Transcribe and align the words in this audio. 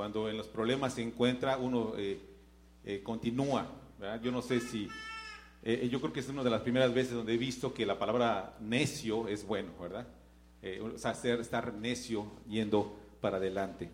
cuando 0.00 0.30
en 0.30 0.38
los 0.38 0.48
problemas 0.48 0.94
se 0.94 1.02
encuentra, 1.02 1.58
uno 1.58 1.92
eh, 1.98 2.18
eh, 2.86 3.02
continúa. 3.02 3.66
Yo 4.22 4.32
no 4.32 4.40
sé 4.40 4.58
si, 4.58 4.88
eh, 5.62 5.90
yo 5.92 6.00
creo 6.00 6.10
que 6.10 6.20
es 6.20 6.28
una 6.30 6.42
de 6.42 6.48
las 6.48 6.62
primeras 6.62 6.94
veces 6.94 7.12
donde 7.12 7.34
he 7.34 7.36
visto 7.36 7.74
que 7.74 7.84
la 7.84 7.98
palabra 7.98 8.56
necio 8.60 9.28
es 9.28 9.46
bueno, 9.46 9.72
¿verdad? 9.78 10.06
o 10.82 10.96
sea, 10.96 11.10
estar 11.12 11.74
necio 11.74 12.24
yendo 12.48 12.96
para 13.20 13.36
adelante. 13.36 13.90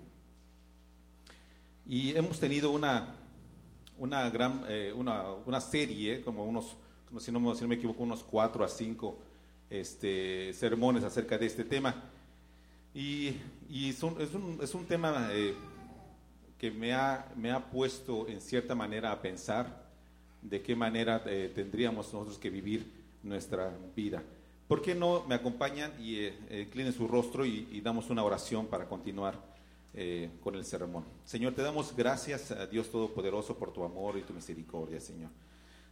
Y 1.89 2.17
hemos 2.17 2.39
tenido 2.39 2.71
una, 2.71 3.17
una 3.99 4.31
gran, 4.31 4.65
una, 4.95 5.25
una, 5.45 5.61
serie, 5.61 6.23
como 6.23 6.45
unos, 6.45 6.77
si 7.19 7.33
no, 7.33 7.53
si 7.57 7.63
no 7.63 7.69
me 7.69 7.75
equivoco, 7.75 8.05
unos 8.05 8.23
cuatro 8.23 8.65
a 8.65 8.69
cinco 8.69 9.19
este, 9.69 10.53
sermones 10.53 11.03
acerca 11.03 11.37
de 11.37 11.47
este 11.47 11.65
tema. 11.65 11.97
Y, 12.95 13.35
y 13.69 13.91
es, 13.91 14.01
un, 14.05 14.17
es, 14.63 14.73
un, 14.75 14.85
tema 14.87 15.29
que 16.59 16.71
me 16.71 16.93
ha, 16.93 17.33
me 17.37 17.51
ha 17.51 17.71
puesto 17.71 18.29
en 18.29 18.41
cierta 18.41 18.75
manera 18.75 19.13
a 19.13 19.21
pensar 19.21 19.87
de 20.43 20.63
qué 20.63 20.75
manera 20.77 21.23
eh, 21.27 21.51
tendríamos 21.55 22.13
nosotros 22.13 22.39
que 22.39 22.51
vivir 22.51 22.91
nuestra 23.23 23.73
vida. 23.95 24.23
¿Por 24.69 24.83
qué 24.83 24.95
no 24.95 25.25
me 25.27 25.35
acompañan 25.35 25.93
y 26.01 26.17
eh, 26.17 26.35
inclinen 26.67 26.93
su 26.93 27.07
rostro 27.07 27.45
y, 27.45 27.81
damos 27.81 28.11
una 28.11 28.25
oración 28.25 28.67
para 28.67 28.89
continuar 28.89 29.57
con 30.43 30.55
el 30.55 30.65
sermón? 30.65 31.05
Señor, 31.25 31.55
te 31.55 31.63
damos 31.63 31.97
gracias 31.97 32.51
a 32.51 32.67
Dios 32.67 32.91
Todopoderoso 32.91 33.57
por 33.57 33.73
tu 33.73 33.83
amor 33.83 34.19
y 34.19 34.23
tu 34.23 34.35
misericordia, 34.35 35.01
Señor. 35.01 35.31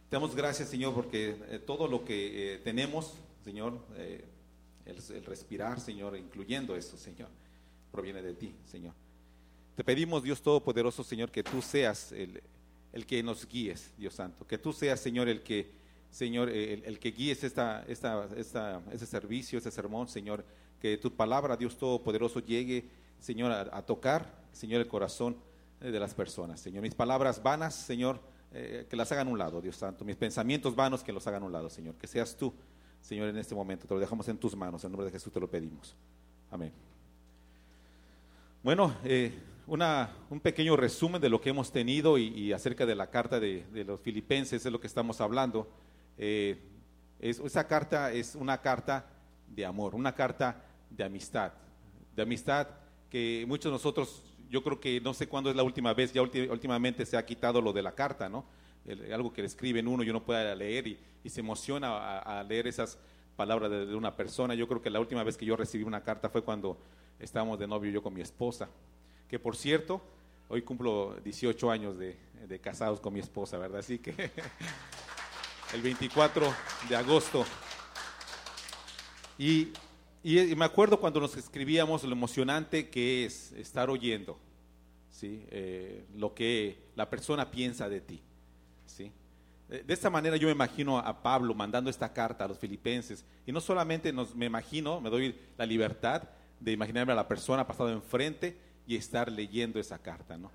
Te 0.09 0.15
damos 0.15 0.35
gracias, 0.35 0.69
Señor, 0.69 0.93
porque 0.93 1.61
todo 1.65 1.87
lo 1.87 2.05
que 2.05 2.61
tenemos 2.63 3.15
Señor, 3.45 3.77
eh, 3.97 4.25
el, 4.87 5.23
respirar, 5.23 5.79
Señor, 5.79 6.17
incluyendo 6.17 6.75
eso, 6.75 6.97
Señor, 6.97 7.29
proviene 7.91 8.23
de 8.23 8.33
ti, 8.33 8.55
Señor. 8.65 8.95
Te 9.75 9.83
pedimos, 9.83 10.23
Dios 10.23 10.41
Todopoderoso, 10.41 11.03
Señor, 11.03 11.31
que 11.31 11.43
tú 11.43 11.61
seas 11.61 12.11
el, 12.11 12.41
que 13.05 13.21
nos 13.21 13.47
guíes, 13.47 13.91
Dios 13.97 14.13
Santo, 14.13 14.47
que 14.47 14.57
tú 14.57 14.71
seas, 14.71 14.99
Señor, 14.99 15.27
el 15.27 15.43
que, 15.43 15.69
Señor, 16.09 16.49
el, 16.49 16.97
que 16.99 17.11
guíes 17.11 17.43
esta, 17.43 17.83
esta, 17.87 18.29
esta, 18.37 18.81
ese 18.91 19.05
servicio, 19.05 19.59
ese 19.59 19.71
sermón, 19.71 20.07
Señor, 20.07 20.45
que 20.79 20.97
tu 20.97 21.11
palabra, 21.11 21.57
Dios 21.57 21.77
Todopoderoso, 21.77 22.39
llegue, 22.39 22.85
Señor, 23.19 23.51
a, 23.51 23.81
tocar, 23.81 24.31
Señor, 24.53 24.81
el 24.81 24.87
corazón 24.87 25.35
eh, 25.81 25.91
de 25.91 25.99
las 25.99 26.13
personas, 26.13 26.61
Señor. 26.61 26.81
Mis 26.81 26.95
palabras 26.95 27.43
vanas, 27.43 27.75
Señor, 27.75 28.19
eh, 28.53 28.85
que 28.89 28.95
las 28.95 29.11
hagan 29.11 29.27
un 29.27 29.37
lado, 29.37 29.61
Dios 29.61 29.75
Santo. 29.75 30.05
Mis 30.05 30.15
pensamientos 30.15 30.75
vanos, 30.75 31.03
que 31.03 31.11
los 31.11 31.27
hagan 31.27 31.43
un 31.43 31.51
lado, 31.51 31.69
Señor. 31.69 31.95
Que 31.95 32.07
seas 32.07 32.37
tú 32.37 32.53
Señor, 33.05 33.29
en 33.29 33.37
este 33.37 33.53
momento. 33.53 33.85
Te 33.85 33.93
lo 33.93 33.99
dejamos 33.99 34.27
en 34.29 34.37
tus 34.37 34.55
manos. 34.55 34.83
En 34.83 34.91
nombre 34.91 35.05
de 35.05 35.11
Jesús 35.11 35.31
te 35.31 35.39
lo 35.39 35.47
pedimos. 35.47 35.95
Amén. 36.49 36.71
Bueno, 38.63 38.95
eh, 39.03 39.31
un 39.67 40.39
pequeño 40.41 40.75
resumen 40.75 41.21
de 41.21 41.29
lo 41.29 41.41
que 41.41 41.49
hemos 41.49 41.71
tenido 41.71 42.17
y, 42.17 42.53
acerca 42.53 42.85
de 42.85 42.95
la 42.95 43.09
carta 43.09 43.39
de, 43.39 43.65
los 43.85 43.99
filipenses 43.99 44.65
es 44.65 44.71
lo 44.71 44.79
que 44.79 44.87
estamos 44.87 45.21
hablando. 45.21 45.67
Eh, 46.17 46.59
esa 47.19 47.67
carta 47.67 48.11
es 48.11 48.35
una 48.35 48.61
carta 48.61 49.05
de 49.47 49.65
amor, 49.65 49.95
una 49.95 50.13
carta 50.13 50.63
de 50.89 51.03
amistad, 51.03 51.53
de 52.15 52.21
amistad 52.21 52.67
que 53.09 53.45
muchos 53.47 53.65
de 53.65 53.71
nosotros, 53.71 54.23
yo 54.49 54.63
creo 54.63 54.79
que 54.79 54.99
no 55.01 55.13
sé 55.13 55.27
cuándo 55.27 55.49
es 55.49 55.55
la 55.55 55.63
última 55.63 55.93
vez, 55.93 56.13
ya 56.13 56.21
últimamente 56.21 57.05
se 57.05 57.17
ha 57.17 57.25
quitado 57.25 57.61
lo 57.61 57.73
de 57.73 57.81
la 57.81 57.93
carta, 57.93 58.29
¿no? 58.29 58.45
algo 59.11 59.33
que 59.33 59.41
le 59.41 59.47
escriben 59.47 59.87
uno 59.87 60.03
y 60.03 60.09
uno 60.09 60.23
pueda 60.23 60.53
leer 60.55 60.87
y, 60.87 60.99
se 61.27 61.39
emociona 61.39 62.19
a, 62.19 62.43
leer 62.43 62.67
esas 62.67 62.99
palabras 63.35 63.71
de, 63.71 63.95
una 63.95 64.15
persona. 64.15 64.53
Yo 64.53 64.67
creo 64.67 64.79
que 64.79 64.91
la 64.91 64.99
última 64.99 65.23
vez 65.23 65.37
que 65.37 65.45
yo 65.45 65.55
recibí 65.55 65.83
una 65.83 66.03
carta 66.03 66.29
fue 66.29 66.43
cuando 66.43 66.77
estábamos 67.17 67.57
de 67.57 67.65
novio 67.65 67.89
yo 67.89 68.03
con 68.03 68.13
mi 68.13 68.21
esposa, 68.21 68.69
que 69.27 69.39
por 69.39 69.55
cierto, 69.55 70.01
hoy 70.47 70.61
cumplo 70.61 71.15
18 71.23 71.71
años 71.71 71.97
de, 71.97 72.17
casados 72.61 72.99
con 72.99 73.13
mi 73.13 73.19
esposa, 73.19 73.57
¿verdad? 73.57 73.79
Así 73.79 73.99
que 73.99 74.13
el 75.73 75.81
24 75.81 76.53
de 76.89 76.95
agosto. 76.95 77.45
Y, 79.37 79.73
me 80.23 80.65
acuerdo 80.65 80.99
cuando 80.99 81.19
nos 81.19 81.37
escribíamos 81.37 82.03
lo 82.03 82.11
emocionante 82.11 82.89
que 82.89 83.25
es 83.25 83.51
estar 83.51 83.91
oyendo 83.91 84.39
¿sí? 85.11 85.45
Eh, 85.51 86.03
lo 86.15 86.33
que 86.33 86.79
la 86.95 87.07
persona 87.09 87.51
piensa 87.51 87.87
de 87.89 88.01
ti. 88.01 88.21
¿sí? 88.87 89.11
De 89.67 89.93
esta 89.93 90.09
manera 90.09 90.35
yo 90.35 90.47
me 90.47 90.53
imagino 90.53 90.97
a 90.97 91.21
Pablo 91.21 91.53
mandando 91.53 91.89
esta 91.89 92.11
carta 92.11 92.45
a 92.45 92.47
los 92.47 92.57
filipenses 92.57 93.23
y 93.45 93.51
no 93.51 93.61
solamente 93.61 94.11
nos, 94.13 94.35
me 94.35 94.45
imagino, 94.45 94.99
me 94.99 95.09
doy 95.09 95.35
la 95.57 95.65
libertad 95.65 96.23
de 96.59 96.71
imaginarme 96.71 97.13
a 97.13 97.15
la 97.15 97.27
persona 97.27 97.67
pasado 97.67 97.91
enfrente 97.91 98.57
y 98.87 98.95
estar 98.95 99.31
leyendo 99.31 99.79
esa 99.79 99.97
carta, 99.97 100.37
¿no? 100.37 100.51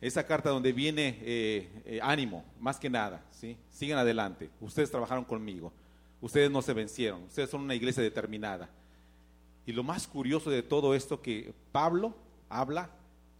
Esa 0.00 0.26
carta 0.26 0.50
donde 0.50 0.72
viene 0.72 1.18
eh, 1.22 1.82
eh, 1.86 2.00
ánimo, 2.02 2.44
más 2.60 2.78
que 2.78 2.90
nada, 2.90 3.24
¿sí? 3.30 3.56
Sigan 3.70 3.98
adelante, 3.98 4.50
ustedes 4.60 4.90
trabajaron 4.90 5.24
conmigo, 5.24 5.72
ustedes 6.20 6.50
no 6.50 6.62
se 6.62 6.74
vencieron, 6.74 7.22
ustedes 7.24 7.50
son 7.50 7.62
una 7.62 7.74
iglesia 7.74 8.02
determinada. 8.02 8.68
Y 9.66 9.72
lo 9.72 9.82
más 9.82 10.06
curioso 10.06 10.50
de 10.50 10.62
todo 10.62 10.94
esto 10.94 11.22
que 11.22 11.54
Pablo 11.72 12.14
habla 12.50 12.90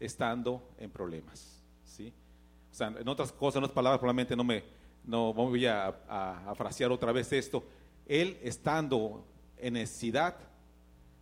estando 0.01 0.63
en 0.79 0.91
problemas, 0.91 1.63
¿sí? 1.85 2.13
O 2.73 2.75
sea, 2.75 2.89
en 2.89 3.09
otras 3.09 3.31
cosas, 3.31 3.59
en 3.59 3.65
otras 3.65 3.75
palabras, 3.75 3.99
probablemente 3.99 4.35
no 4.35 4.45
me 4.45 4.65
no 5.07 5.33
voy 5.33 5.67
a, 5.67 5.89
a, 6.09 6.55
frasear 6.55 6.91
otra 6.91 7.13
vez 7.13 7.33
esto. 7.33 7.63
Él 8.07 8.39
estando 8.43 9.25
en 9.59 9.75
necesidad, 9.75 10.37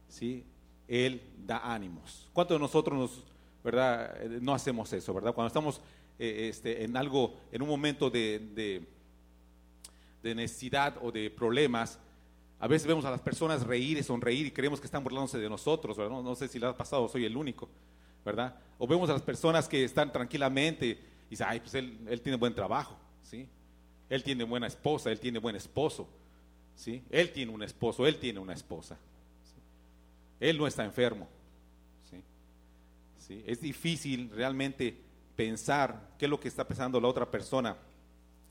¿sí? 0.09 0.45
Él 0.93 1.23
da 1.47 1.73
ánimos. 1.73 2.29
¿Cuántos 2.35 2.55
de 2.55 2.59
nosotros 2.61 2.99
nos, 2.99 3.25
verdad, 3.65 4.15
eh, 4.23 4.39
no 4.43 4.53
hacemos 4.53 4.93
eso, 4.93 5.15
verdad? 5.15 5.33
Cuando 5.33 5.47
estamos 5.47 5.81
eh, 6.19 6.49
este, 6.51 6.85
en 6.85 6.95
algo, 6.99 7.41
en 7.51 7.63
un 7.63 7.69
momento 7.69 8.11
de, 8.11 8.85
necesidad 10.23 10.99
o 11.01 11.11
de 11.11 11.31
problemas, 11.31 11.99
a 12.61 12.67
veces 12.67 12.87
vemos 12.87 13.07
a 13.07 13.11
las 13.11 13.23
personas 13.23 13.67
reír 13.67 13.97
y 13.97 14.03
sonreír 14.03 14.49
y 14.49 14.51
creemos 14.51 14.81
que 14.81 14.87
están 14.87 15.03
burlándose 15.03 15.39
de 15.39 15.49
nosotros, 15.49 15.97
¿verdad? 15.97 16.21
No, 16.21 16.35
sé 16.35 16.47
si 16.47 16.59
le 16.59 16.67
ha 16.67 16.77
pasado, 16.77 17.09
soy 17.09 17.25
el 17.25 17.39
único, 17.39 17.71
¿verdad? 18.23 18.55
O 18.79 18.87
vemos 18.87 19.09
a 19.09 19.15
las 19.15 19.23
personas 19.23 19.67
que 19.67 19.85
están 19.85 20.13
tranquilamente 20.13 20.99
dice, 21.31 21.43
ay, 21.43 21.61
pues 21.61 21.73
él, 21.73 21.99
él, 22.07 22.21
tiene 22.21 22.37
buen 22.37 22.55
trabajo, 22.55 22.99
¿sí? 23.23 23.49
Él 24.11 24.23
tiene 24.23 24.45
buena 24.45 24.67
esposa, 24.67 25.11
él 25.11 25.19
tiene 25.19 25.39
buen 25.39 25.57
esposo, 25.57 26.07
¿sí? 26.75 27.03
Él 27.09 27.33
tiene 27.33 27.51
un 27.51 27.63
esposo, 27.63 28.07
él 28.07 28.19
tiene 28.19 28.41
una 28.41 28.53
esposa. 28.53 28.99
Él 30.43 30.59
no 30.59 30.67
está 30.67 30.85
enfermo, 30.85 31.29
¿sí? 32.11 32.21
¿sí? 33.17 33.45
Es 33.47 33.61
difícil 33.61 34.29
realmente 34.35 34.99
pensar 35.37 36.09
qué 36.19 36.25
es 36.25 36.31
lo 36.31 36.41
que 36.41 36.49
está 36.49 36.67
pensando 36.67 37.01
la 37.01 37.07
otra 37.07 37.31
persona 37.31 37.77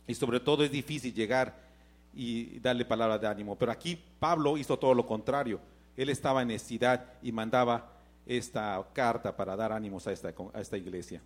y 0.07 0.15
sobre 0.15 0.39
todo 0.39 0.63
es 0.63 0.71
difícil 0.71 1.13
llegar 1.13 1.53
y 2.13 2.59
darle 2.59 2.85
palabra 2.85 3.17
de 3.17 3.27
ánimo. 3.27 3.57
Pero 3.57 3.73
aquí 3.73 4.01
Pablo 4.19 4.57
hizo 4.57 4.79
todo 4.79 4.93
lo 4.93 5.05
contrario. 5.05 5.59
Él 5.97 6.09
estaba 6.09 6.41
en 6.41 6.47
necesidad 6.47 7.13
y 7.21 7.33
mandaba 7.33 7.91
esta 8.25 8.81
carta 8.93 9.35
para 9.35 9.57
dar 9.57 9.73
ánimos 9.73 10.07
a 10.07 10.13
esta, 10.13 10.33
a 10.53 10.61
esta 10.61 10.77
iglesia. 10.77 11.21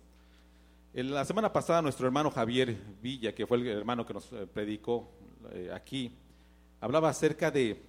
La 0.94 1.24
semana 1.24 1.52
pasada 1.52 1.80
nuestro 1.80 2.06
hermano 2.06 2.28
Javier 2.32 2.76
Villa, 3.00 3.32
que 3.32 3.46
fue 3.46 3.58
el 3.58 3.68
hermano 3.68 4.04
que 4.04 4.14
nos 4.14 4.32
eh, 4.32 4.48
predicó 4.52 5.08
eh, 5.52 5.70
aquí, 5.72 6.10
hablaba 6.80 7.10
acerca 7.10 7.52
de, 7.52 7.80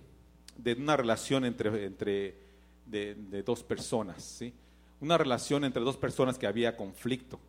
una 0.78 0.96
relación 0.96 1.44
entre, 1.44 1.86
entre 1.86 2.47
de, 2.90 3.44
dos 3.44 3.64
personas, 3.64 4.24
¿sí? 4.24 4.54
una 5.00 5.18
relación 5.18 5.64
entre 5.64 5.84
dos 5.84 5.98
personas 5.98 6.38
que 6.38 6.48
había 6.48 6.76
conflicto. 6.76 7.40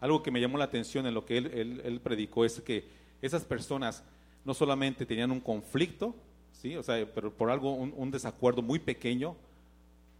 Algo 0.00 0.22
que 0.22 0.30
me 0.30 0.40
llamó 0.40 0.58
la 0.58 0.64
atención 0.64 1.06
en 1.06 1.14
lo 1.14 1.24
que 1.24 1.38
él, 1.38 2.00
predicó 2.02 2.44
es 2.44 2.60
que 2.60 2.84
esas 3.22 3.44
personas 3.44 4.04
no 4.44 4.54
solamente 4.54 5.06
tenían 5.06 5.30
un 5.30 5.40
conflicto, 5.40 6.14
¿sí? 6.52 6.76
o 6.76 6.82
sea, 6.82 7.04
pero 7.14 7.32
por 7.32 7.50
algo, 7.50 7.72
un, 7.74 8.10
desacuerdo 8.10 8.62
muy 8.62 8.78
pequeño, 8.78 9.36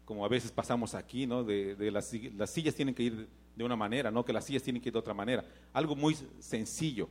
como 0.04 0.24
a 0.24 0.28
veces 0.28 0.50
pasamos 0.50 0.94
aquí, 0.94 1.26
¿no? 1.26 1.44
de, 1.44 1.90
las, 1.92 2.12
las 2.36 2.50
sillas 2.50 2.74
tienen 2.74 2.94
que 2.94 3.02
ir 3.04 3.28
de 3.54 3.64
una 3.64 3.76
manera, 3.76 4.10
no 4.10 4.24
que 4.24 4.32
las 4.32 4.44
sillas 4.44 4.62
tienen 4.62 4.80
que 4.80 4.88
ir 4.88 4.92
de 4.92 4.98
otra 4.98 5.14
manera. 5.14 5.44
Algo 5.72 5.94
muy 5.96 6.16
sencillo. 6.38 7.08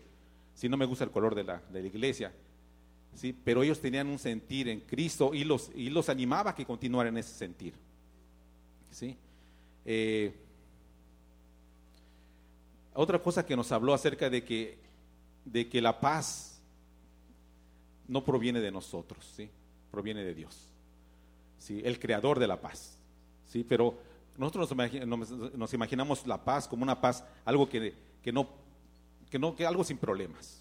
Si 0.56 0.68
no 0.68 0.78
me 0.78 0.86
gusta 0.86 1.04
el 1.04 1.12
color 1.12 1.36
de 1.36 1.44
la, 1.44 1.62
de 1.72 1.82
la 1.82 1.88
iglesia, 1.88 2.32
¿sí? 3.16 3.36
pero 3.44 3.64
ellos 3.64 3.80
tenían 3.80 4.08
un 4.08 4.20
sentir 4.20 4.68
en 4.70 4.82
Cristo 4.82 5.34
y 5.34 5.44
los, 5.44 5.72
y 5.76 5.90
los 5.90 6.10
animaba 6.10 6.52
a 6.52 6.56
que 6.56 6.66
continuaran 6.66 7.14
en 7.14 7.20
ese 7.20 7.34
sentir. 7.34 7.74
¿sí? 8.92 9.16
Eh, 9.86 10.34
otra 12.94 13.20
cosa 13.22 13.46
que 13.46 13.56
nos 13.56 13.72
habló 13.72 13.94
acerca 13.94 14.30
de 14.30 14.44
que, 14.44 14.78
de 15.46 15.70
que 15.70 15.82
la 15.82 16.00
paz 16.00 16.60
no 18.08 18.24
proviene 18.24 18.60
de 18.60 18.72
nosotros, 18.72 19.34
¿sí? 19.36 19.50
proviene 19.92 20.24
de 20.24 20.34
Dios, 20.34 20.58
¿sí? 21.60 21.82
el 21.84 22.00
creador 22.00 22.40
de 22.40 22.48
la 22.48 22.60
paz. 22.60 22.98
¿sí? 23.48 23.64
Pero 23.68 23.98
nosotros 24.38 24.72
nos, 25.56 25.74
imaginamos 25.74 26.26
la 26.28 26.44
paz 26.44 26.68
como 26.68 26.84
una 26.84 27.00
paz, 27.00 27.24
algo 27.44 27.68
que, 27.68 27.94
no, 28.32 28.48
que 29.30 29.40
no, 29.40 29.56
que 29.56 29.66
algo 29.66 29.84
sin 29.84 29.98
problemas. 29.98 30.60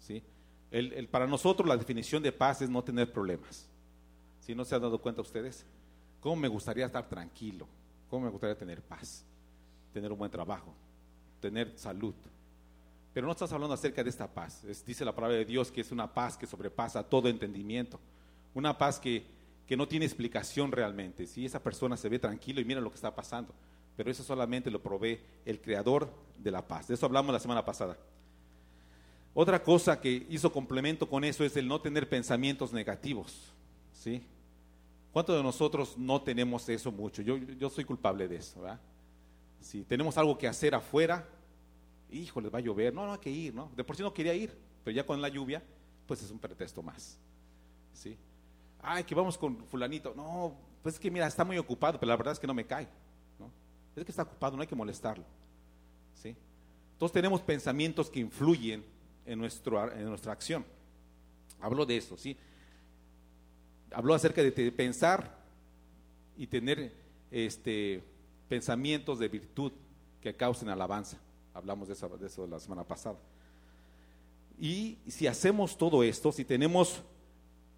¿sí? 0.00 0.22
El, 0.72 1.06
para 1.08 1.26
nosotros 1.26 1.68
la 1.68 1.76
definición 1.76 2.22
de 2.22 2.32
paz 2.32 2.62
es 2.62 2.70
no 2.70 2.82
tener 2.82 3.12
problemas. 3.12 3.68
¿Sí? 4.40 4.54
¿No 4.54 4.64
se 4.64 4.74
han 4.74 4.82
dado 4.82 5.00
cuenta 5.00 5.20
ustedes? 5.20 5.64
¿Cómo 6.20 6.34
me 6.34 6.48
gustaría 6.48 6.86
estar 6.86 7.08
tranquilo? 7.08 7.68
¿Cómo 8.10 8.24
me 8.24 8.30
gustaría 8.30 8.56
tener 8.56 8.82
paz? 8.82 9.24
tener 9.92 10.10
un 10.10 10.18
buen 10.18 10.30
trabajo, 10.30 10.74
tener 11.40 11.72
salud. 11.76 12.14
Pero 13.12 13.26
no 13.26 13.32
estás 13.32 13.52
hablando 13.52 13.74
acerca 13.74 14.02
de 14.02 14.10
esta 14.10 14.26
paz. 14.26 14.64
dice 14.86 15.04
la 15.04 15.14
palabra 15.14 15.36
de 15.36 15.44
Dios 15.44 15.70
que 15.70 15.82
es 15.82 15.92
una 15.92 16.12
paz 16.12 16.36
que 16.36 16.46
sobrepasa 16.46 17.02
todo 17.02 17.28
entendimiento. 17.28 18.00
Una 18.54 18.76
paz 18.76 18.98
que, 18.98 19.24
que 19.66 19.76
no 19.76 19.86
tiene 19.86 20.06
explicación 20.06 20.72
realmente. 20.72 21.26
Si 21.26 21.44
esa 21.44 21.62
persona 21.62 21.96
se 21.96 22.08
ve 22.08 22.18
tranquilo 22.18 22.60
y 22.60 22.64
mira 22.64 22.80
lo 22.80 22.90
que 22.90 22.96
está 22.96 23.14
pasando. 23.14 23.54
Pero 23.96 24.10
eso 24.10 24.22
solamente 24.22 24.70
lo 24.70 24.82
provee 24.82 25.20
el 25.44 25.60
creador 25.60 26.10
de 26.38 26.50
la 26.50 26.66
paz. 26.66 26.88
De 26.88 26.94
eso 26.94 27.04
hablamos 27.04 27.32
la 27.32 27.40
semana 27.40 27.64
pasada. 27.64 27.98
Otra 29.34 29.62
cosa 29.62 30.00
que 30.00 30.26
hizo 30.28 30.52
complemento 30.52 31.08
con 31.08 31.24
eso 31.24 31.44
es 31.44 31.56
el 31.56 31.66
no 31.66 31.80
tener 31.80 32.08
pensamientos 32.08 32.72
negativos. 32.72 33.52
¿sí? 33.92 34.22
¿Cuántos 35.12 35.36
de 35.36 35.42
nosotros 35.42 35.96
no 35.96 36.20
tenemos 36.20 36.68
eso 36.68 36.92
mucho? 36.92 37.22
Yo, 37.22 37.38
yo 37.38 37.70
soy 37.70 37.84
culpable 37.84 38.28
de 38.28 38.36
eso. 38.36 38.62
Si 39.60 39.84
tenemos 39.84 40.18
algo 40.18 40.36
que 40.36 40.46
hacer 40.46 40.74
afuera, 40.74 41.26
híjole, 42.10 42.50
va 42.50 42.58
a 42.58 42.62
llover. 42.62 42.92
No, 42.92 43.06
no 43.06 43.12
hay 43.12 43.18
que 43.18 43.30
ir. 43.30 43.54
¿no? 43.54 43.70
De 43.74 43.82
por 43.84 43.96
sí 43.96 44.02
no 44.02 44.12
quería 44.12 44.34
ir, 44.34 44.54
pero 44.84 44.94
ya 44.94 45.06
con 45.06 45.20
la 45.22 45.28
lluvia, 45.28 45.62
pues 46.06 46.22
es 46.22 46.30
un 46.30 46.38
pretexto 46.38 46.82
más. 46.82 47.18
¿sí? 47.94 48.18
Ay, 48.82 49.04
que 49.04 49.14
vamos 49.14 49.38
con 49.38 49.64
fulanito. 49.64 50.12
No, 50.14 50.54
pues 50.82 50.96
es 50.96 51.00
que 51.00 51.10
mira, 51.10 51.26
está 51.26 51.42
muy 51.42 51.56
ocupado, 51.56 51.98
pero 51.98 52.10
la 52.10 52.16
verdad 52.16 52.34
es 52.34 52.38
que 52.38 52.46
no 52.46 52.54
me 52.54 52.66
cae. 52.66 52.86
¿no? 53.38 53.50
Es 53.96 54.04
que 54.04 54.12
está 54.12 54.24
ocupado, 54.24 54.56
no 54.56 54.62
hay 54.62 54.68
que 54.68 54.76
molestarlo. 54.76 55.24
¿sí? 56.22 56.36
Entonces 56.92 57.14
tenemos 57.14 57.40
pensamientos 57.40 58.10
que 58.10 58.20
influyen 58.20 58.91
en, 59.26 59.38
nuestro, 59.38 59.92
en 59.92 60.08
nuestra 60.08 60.32
acción. 60.32 60.64
Habló 61.60 61.86
de 61.86 61.96
eso, 61.96 62.16
¿sí? 62.16 62.36
Habló 63.92 64.14
acerca 64.14 64.42
de 64.42 64.72
pensar 64.72 65.38
y 66.36 66.46
tener 66.46 66.92
este, 67.30 68.02
pensamientos 68.48 69.18
de 69.18 69.28
virtud 69.28 69.72
que 70.20 70.34
causen 70.34 70.68
alabanza. 70.68 71.18
Hablamos 71.54 71.88
de 71.88 71.94
eso, 71.94 72.08
de 72.08 72.26
eso 72.26 72.46
la 72.46 72.58
semana 72.58 72.84
pasada. 72.84 73.18
Y 74.58 74.98
si 75.08 75.26
hacemos 75.26 75.76
todo 75.76 76.02
esto, 76.02 76.32
si 76.32 76.44
tenemos 76.44 77.02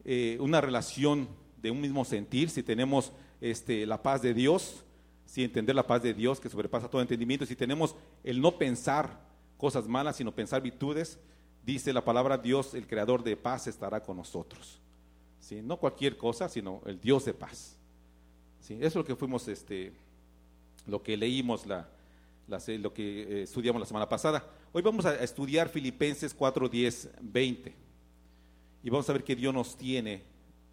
eh, 0.05 0.37
una 0.41 0.61
relación 0.61 1.29
de 1.61 1.71
un 1.71 1.81
mismo 1.81 2.05
sentir, 2.05 2.51
si 2.51 2.63
tenemos 2.63 3.13
este, 3.41 3.87
la 3.87 4.03
paz 4.03 4.23
de 4.23 4.35
Dios, 4.35 4.85
si 5.25 5.43
entender 5.43 5.75
la 5.75 5.87
paz 5.87 6.03
de 6.03 6.15
Dios 6.15 6.41
que 6.41 6.49
sobrepasa 6.49 6.91
todo 6.91 7.01
entendimiento, 7.01 7.47
si 7.47 7.57
tenemos 7.57 7.97
el 8.23 8.41
no 8.41 8.59
pensar 8.59 9.21
cosas 9.57 9.89
malas, 9.89 10.17
sino 10.17 10.35
pensar 10.35 10.61
virtudes, 10.61 11.19
dice 11.65 11.93
la 11.93 12.05
palabra 12.05 12.39
Dios, 12.39 12.75
el 12.75 12.87
creador 12.87 13.23
de 13.23 13.37
paz, 13.37 13.67
estará 13.67 14.03
con 14.03 14.17
nosotros. 14.17 14.81
¿Sí? 15.41 15.61
No 15.63 15.79
cualquier 15.79 16.17
cosa, 16.17 16.49
sino 16.49 16.81
el 16.87 17.01
Dios 17.01 17.25
de 17.25 17.35
paz. 17.35 17.77
¿Sí? 18.61 18.75
Eso 18.75 18.87
es 18.87 18.95
lo 18.95 19.05
que 19.05 19.17
fuimos, 19.17 19.47
este, 19.49 19.93
lo 20.87 21.03
que 21.03 21.17
leímos, 21.17 21.67
la, 21.67 21.89
lo 22.49 22.93
que 22.93 23.23
eh, 23.23 23.43
estudiamos 23.43 23.81
la 23.81 23.87
semana 23.87 24.09
pasada. 24.09 24.45
Hoy 24.73 24.83
vamos 24.83 25.05
a 25.05 25.23
estudiar 25.23 25.69
Filipenses 25.69 26.35
4, 26.35 26.69
10, 26.69 27.11
20. 27.21 27.75
Y 28.83 28.91
vamos 28.91 29.09
a 29.09 29.13
ver 29.13 29.25
qué 29.25 29.37
Dios 29.37 29.53
nos 29.53 29.77
tiene 29.77 30.23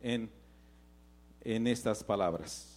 en, 0.02 0.30
en 1.44 1.68
estas 1.68 2.04
palabras. 2.04 2.68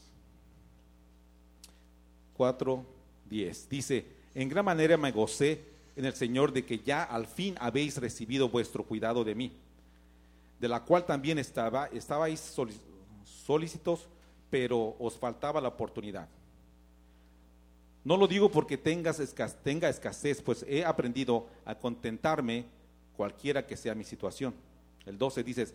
4, 2.36 2.84
10. 3.30 3.68
Dice, 3.68 4.06
en 4.34 4.48
gran 4.48 4.64
manera 4.64 4.96
me 4.96 5.12
gocé 5.12 5.73
en 5.96 6.04
el 6.04 6.14
Señor 6.14 6.52
de 6.52 6.64
que 6.64 6.78
ya 6.78 7.02
al 7.02 7.26
fin 7.26 7.54
habéis 7.60 7.98
recibido 7.98 8.48
vuestro 8.48 8.84
cuidado 8.84 9.24
de 9.24 9.34
mí, 9.34 9.52
de 10.58 10.68
la 10.68 10.80
cual 10.84 11.04
también 11.04 11.38
estaba, 11.38 11.86
estabais 11.86 12.54
solícitos, 13.24 14.08
pero 14.50 14.96
os 14.98 15.16
faltaba 15.16 15.60
la 15.60 15.68
oportunidad. 15.68 16.28
No 18.04 18.16
lo 18.16 18.26
digo 18.26 18.50
porque 18.50 18.76
tengas 18.76 19.20
tenga 19.62 19.88
escasez, 19.88 20.42
pues 20.42 20.64
he 20.68 20.84
aprendido 20.84 21.46
a 21.64 21.74
contentarme 21.74 22.66
cualquiera 23.16 23.66
que 23.66 23.76
sea 23.76 23.94
mi 23.94 24.04
situación. 24.04 24.54
El 25.06 25.16
12 25.16 25.42
dice, 25.42 25.68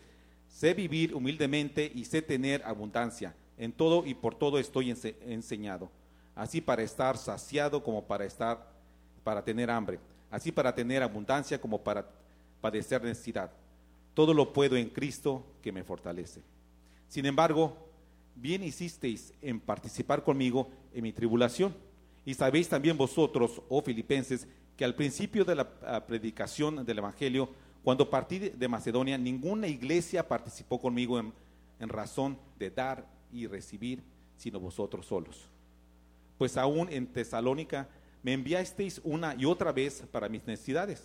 sé 0.48 0.74
vivir 0.74 1.16
humildemente 1.16 1.92
y 1.94 2.06
sé 2.06 2.22
tener 2.22 2.64
abundancia. 2.64 3.34
En 3.58 3.72
todo 3.72 4.06
y 4.06 4.14
por 4.14 4.36
todo 4.36 4.60
estoy 4.60 4.92
enseñado. 5.26 5.90
Así 6.36 6.62
para 6.62 6.84
estar 6.84 7.18
saciado 7.18 7.84
como 7.84 8.06
para 8.06 8.26
estar 8.26 8.79
para 9.24 9.44
tener 9.44 9.70
hambre, 9.70 10.00
así 10.32 10.52
para 10.52 10.74
tener 10.74 11.04
abundancia 11.04 11.60
como 11.60 11.82
para 11.82 12.06
padecer 12.62 13.04
necesidad. 13.04 13.52
Todo 14.14 14.34
lo 14.34 14.52
puedo 14.52 14.76
en 14.76 14.90
Cristo 14.90 15.46
que 15.62 15.72
me 15.72 15.84
fortalece. 15.84 16.42
Sin 17.08 17.26
embargo, 17.26 17.76
bien 18.36 18.64
hicisteis 18.64 19.34
en 19.42 19.60
participar 19.60 20.24
conmigo 20.24 20.70
en 20.94 21.04
mi 21.04 21.12
tribulación. 21.12 21.74
Y 22.26 22.34
sabéis 22.34 22.70
también 22.70 22.98
vosotros, 22.98 23.62
oh 23.70 23.82
filipenses, 23.82 24.48
que 24.78 24.86
al 24.86 24.96
principio 24.96 25.44
de 25.44 25.56
la 25.56 26.06
predicación 26.06 26.86
del 26.86 27.00
Evangelio, 27.00 27.50
cuando 27.84 28.10
partí 28.10 28.40
de 28.40 28.68
Macedonia, 28.68 29.18
ninguna 29.18 29.68
iglesia 29.68 30.28
participó 30.28 30.80
conmigo 30.80 31.20
en, 31.20 31.34
en 31.80 31.90
razón 31.90 32.38
de 32.58 32.70
dar 32.70 33.06
y 33.32 33.48
recibir, 33.48 34.02
sino 34.38 34.60
vosotros 34.60 35.06
solos. 35.06 35.48
Pues 36.38 36.56
aún 36.56 36.88
en 36.92 37.08
Tesalónica 37.08 37.88
me 38.24 38.34
enviasteis 38.34 39.02
una 39.04 39.36
y 39.36 39.46
otra 39.46 39.72
vez 39.72 40.04
para 40.12 40.30
mis 40.30 40.46
necesidades. 40.46 41.04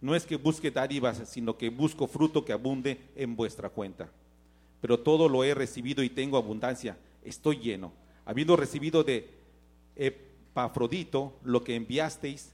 No 0.00 0.14
es 0.14 0.26
que 0.26 0.36
busque 0.36 0.70
dádivas, 0.70 1.22
sino 1.28 1.56
que 1.56 1.70
busco 1.70 2.06
fruto 2.06 2.44
que 2.44 2.52
abunde 2.52 3.00
en 3.14 3.36
vuestra 3.36 3.68
cuenta. 3.68 4.10
Pero 4.80 4.98
todo 4.98 5.28
lo 5.28 5.44
he 5.44 5.54
recibido 5.54 6.02
y 6.02 6.10
tengo 6.10 6.36
abundancia, 6.36 6.96
estoy 7.24 7.60
lleno, 7.60 7.92
habiendo 8.24 8.56
recibido 8.56 9.04
de 9.04 9.30
Epafrodito 9.94 11.34
lo 11.44 11.62
que 11.62 11.76
enviasteis, 11.76 12.52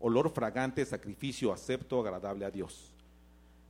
olor 0.00 0.30
fragante, 0.30 0.84
sacrificio 0.84 1.52
acepto, 1.52 2.00
agradable 2.00 2.44
a 2.44 2.50
Dios. 2.50 2.92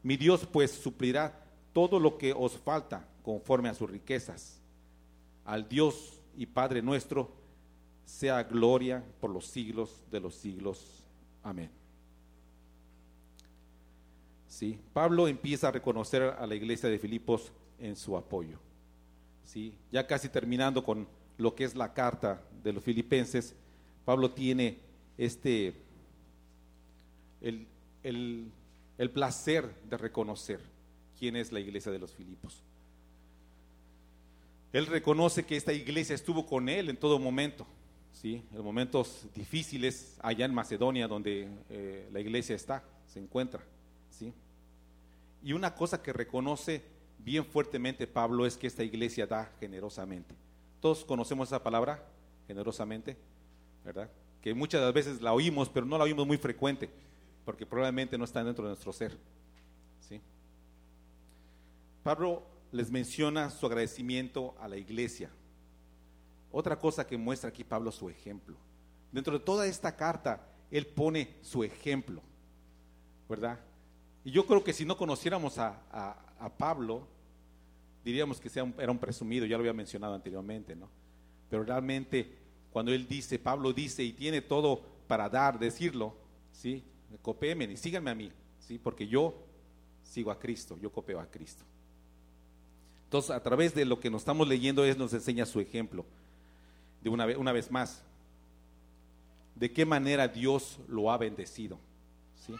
Mi 0.02 0.16
Dios 0.16 0.46
pues 0.50 0.70
suplirá 0.70 1.38
todo 1.72 2.00
lo 2.00 2.16
que 2.16 2.32
os 2.32 2.56
falta 2.56 3.06
conforme 3.22 3.68
a 3.68 3.74
sus 3.74 3.90
riquezas. 3.90 4.58
Al 5.44 5.68
Dios 5.68 6.18
y 6.36 6.46
Padre 6.46 6.82
nuestro, 6.82 7.30
sea 8.08 8.42
gloria 8.42 9.04
por 9.20 9.28
los 9.28 9.46
siglos 9.46 10.02
de 10.10 10.18
los 10.18 10.34
siglos. 10.34 11.04
Amén. 11.42 11.70
Sí, 14.48 14.80
Pablo 14.94 15.28
empieza 15.28 15.68
a 15.68 15.72
reconocer 15.72 16.22
a 16.22 16.46
la 16.46 16.54
iglesia 16.54 16.88
de 16.88 16.98
Filipos 16.98 17.52
en 17.78 17.96
su 17.96 18.16
apoyo. 18.16 18.58
Sí, 19.44 19.74
ya 19.92 20.06
casi 20.06 20.30
terminando 20.30 20.82
con 20.82 21.06
lo 21.36 21.54
que 21.54 21.64
es 21.64 21.74
la 21.74 21.92
carta 21.92 22.42
de 22.64 22.72
los 22.72 22.82
filipenses, 22.82 23.54
Pablo 24.06 24.30
tiene 24.30 24.78
este 25.18 25.74
el, 27.42 27.66
el 28.02 29.10
placer 29.10 29.70
de 29.88 29.98
reconocer 29.98 30.60
quién 31.18 31.36
es 31.36 31.52
la 31.52 31.60
iglesia 31.60 31.92
de 31.92 31.98
los 31.98 32.14
Filipos. 32.14 32.62
Él 34.72 34.86
reconoce 34.86 35.44
que 35.44 35.56
esta 35.56 35.74
iglesia 35.74 36.14
estuvo 36.14 36.46
con 36.46 36.70
él 36.70 36.88
en 36.88 36.96
todo 36.96 37.18
momento, 37.18 37.66
¿sí? 38.20 38.42
en 38.52 38.62
momentos 38.62 39.26
difíciles 39.34 40.16
allá 40.20 40.44
en 40.44 40.54
Macedonia, 40.54 41.06
donde 41.06 41.48
eh, 41.70 42.08
la 42.12 42.20
iglesia 42.20 42.56
está, 42.56 42.82
se 43.06 43.20
encuentra. 43.20 43.62
¿sí? 44.10 44.32
Y 45.42 45.52
una 45.52 45.74
cosa 45.74 46.02
que 46.02 46.12
reconoce 46.12 46.82
bien 47.18 47.44
fuertemente 47.44 48.06
Pablo 48.06 48.46
es 48.46 48.56
que 48.56 48.66
esta 48.66 48.82
iglesia 48.82 49.26
da 49.26 49.52
generosamente. 49.60 50.34
Todos 50.80 51.04
conocemos 51.04 51.48
esa 51.48 51.62
palabra, 51.62 52.04
generosamente, 52.46 53.16
¿verdad? 53.84 54.10
Que 54.42 54.54
muchas 54.54 54.80
de 54.80 54.86
las 54.86 54.94
veces 54.94 55.20
la 55.20 55.32
oímos, 55.32 55.68
pero 55.68 55.86
no 55.86 55.98
la 55.98 56.04
oímos 56.04 56.26
muy 56.26 56.38
frecuente, 56.38 56.88
porque 57.44 57.66
probablemente 57.66 58.16
no 58.16 58.24
está 58.24 58.42
dentro 58.42 58.64
de 58.64 58.70
nuestro 58.70 58.92
ser. 58.92 59.16
¿sí? 60.08 60.20
Pablo 62.02 62.42
les 62.72 62.90
menciona 62.90 63.50
su 63.50 63.66
agradecimiento 63.66 64.54
a 64.60 64.68
la 64.68 64.76
iglesia, 64.76 65.30
otra 66.50 66.78
cosa 66.78 67.06
que 67.06 67.16
muestra 67.16 67.50
aquí 67.50 67.64
Pablo 67.64 67.92
su 67.92 68.08
ejemplo. 68.08 68.56
Dentro 69.12 69.38
de 69.38 69.44
toda 69.44 69.66
esta 69.66 69.96
carta, 69.96 70.46
él 70.70 70.86
pone 70.86 71.36
su 71.42 71.64
ejemplo, 71.64 72.22
¿verdad? 73.28 73.58
Y 74.24 74.30
yo 74.30 74.46
creo 74.46 74.62
que 74.62 74.72
si 74.72 74.84
no 74.84 74.96
conociéramos 74.96 75.58
a, 75.58 76.24
Pablo, 76.56 77.06
diríamos 78.04 78.40
que 78.40 78.50
era 78.78 78.92
un 78.92 78.98
presumido, 78.98 79.44
ya 79.44 79.56
lo 79.56 79.62
había 79.62 79.72
mencionado 79.72 80.14
anteriormente, 80.14 80.76
¿no? 80.76 80.88
Pero 81.50 81.64
realmente 81.64 82.36
cuando 82.70 82.92
él 82.92 83.08
dice, 83.08 83.38
Pablo 83.38 83.72
dice 83.72 84.04
y 84.04 84.12
tiene 84.12 84.40
todo 84.42 84.82
para 85.08 85.28
dar, 85.28 85.58
decirlo, 85.58 86.14
¿sí? 86.52 86.84
Copéenme 87.22 87.64
y 87.64 87.76
síganme 87.76 88.10
a 88.10 88.14
mí, 88.14 88.30
¿sí? 88.60 88.78
Porque 88.78 89.06
yo 89.08 89.34
sigo 90.02 90.30
a 90.30 90.38
Cristo, 90.38 90.78
yo 90.80 90.92
copeo 90.92 91.20
a 91.20 91.26
Cristo. 91.26 91.64
Entonces, 93.04 93.30
a 93.30 93.42
través 93.42 93.74
de 93.74 93.86
lo 93.86 93.98
que 93.98 94.10
nos 94.10 94.20
estamos 94.20 94.46
leyendo, 94.46 94.84
él 94.84 94.98
nos 94.98 95.12
enseña 95.14 95.46
su 95.46 95.60
ejemplo 95.60 96.04
de 97.00 97.10
una, 97.10 97.26
vez, 97.26 97.36
una 97.36 97.52
vez 97.52 97.70
más, 97.70 98.02
de 99.54 99.72
qué 99.72 99.84
manera 99.84 100.28
Dios 100.28 100.78
lo 100.88 101.10
ha 101.10 101.18
bendecido. 101.18 101.78
¿sí? 102.46 102.54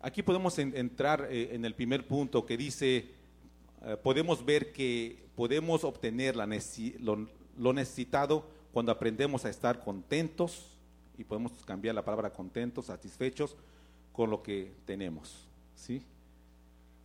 Aquí 0.00 0.22
podemos 0.22 0.58
entrar 0.58 1.28
eh, 1.30 1.54
en 1.54 1.64
el 1.64 1.74
primer 1.74 2.06
punto 2.06 2.46
que 2.46 2.56
dice, 2.56 3.10
eh, 3.82 3.96
podemos 4.02 4.44
ver 4.44 4.72
que 4.72 5.26
podemos 5.34 5.84
obtener 5.84 6.36
la 6.36 6.46
lo, 6.46 7.72
necesitado 7.72 8.46
cuando 8.72 8.92
aprendemos 8.92 9.44
a 9.44 9.50
estar 9.50 9.82
contentos, 9.82 10.72
y 11.18 11.24
podemos 11.24 11.52
cambiar 11.64 11.94
la 11.94 12.04
palabra 12.04 12.30
contentos, 12.30 12.86
satisfechos 12.86 13.56
con 14.12 14.28
lo 14.28 14.42
que 14.42 14.72
tenemos. 14.84 15.46
¿Sí? 15.74 16.02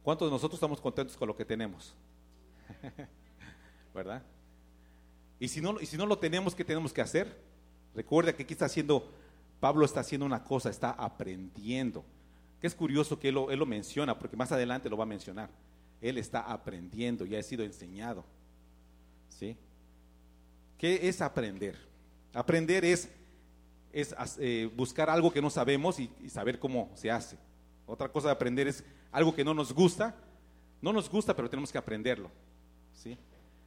¿Cuántos 0.03 0.27
de 0.27 0.31
nosotros 0.31 0.57
estamos 0.57 0.81
contentos 0.81 1.15
con 1.15 1.27
lo 1.27 1.35
que 1.35 1.45
tenemos? 1.45 1.93
¿Verdad? 3.95 4.21
Y 5.41 5.47
si, 5.47 5.59
no, 5.59 5.81
y 5.81 5.87
si 5.87 5.97
no 5.97 6.05
lo 6.05 6.19
tenemos, 6.19 6.53
¿qué 6.53 6.63
tenemos 6.63 6.93
que 6.93 7.01
hacer? 7.01 7.35
Recuerda 7.95 8.31
que 8.31 8.43
aquí 8.43 8.53
está 8.53 8.65
haciendo, 8.65 9.11
Pablo 9.59 9.85
está 9.85 10.01
haciendo 10.01 10.23
una 10.23 10.43
cosa, 10.43 10.69
está 10.69 10.91
aprendiendo. 10.91 12.05
Que 12.61 12.67
es 12.67 12.75
curioso 12.75 13.17
que 13.17 13.29
él 13.29 13.33
lo, 13.33 13.49
él 13.49 13.57
lo 13.57 13.65
menciona, 13.65 14.19
porque 14.19 14.37
más 14.37 14.51
adelante 14.51 14.87
lo 14.87 14.97
va 14.97 15.03
a 15.03 15.07
mencionar. 15.07 15.49
Él 15.99 16.19
está 16.19 16.41
aprendiendo 16.41 17.25
y 17.25 17.35
ha 17.35 17.41
sido 17.41 17.63
enseñado. 17.63 18.23
¿Sí? 19.29 19.57
¿Qué 20.77 21.09
es 21.09 21.21
aprender? 21.21 21.75
Aprender 22.35 22.85
es, 22.85 23.09
es 23.91 24.13
eh, 24.37 24.69
buscar 24.75 25.09
algo 25.09 25.33
que 25.33 25.41
no 25.41 25.49
sabemos 25.49 25.99
y, 25.99 26.11
saber 26.29 26.59
cómo 26.59 26.91
se 26.93 27.09
hace. 27.09 27.35
Otra 27.87 28.09
cosa 28.09 28.27
de 28.27 28.33
aprender 28.33 28.67
es 28.67 28.83
algo 29.11 29.33
que 29.33 29.43
no 29.43 29.55
nos 29.55 29.73
gusta. 29.73 30.15
No 30.83 30.93
nos 30.93 31.09
gusta, 31.09 31.35
pero 31.35 31.49
tenemos 31.49 31.71
que 31.71 31.79
aprenderlo. 31.79 32.29
¿sí? 32.93 33.17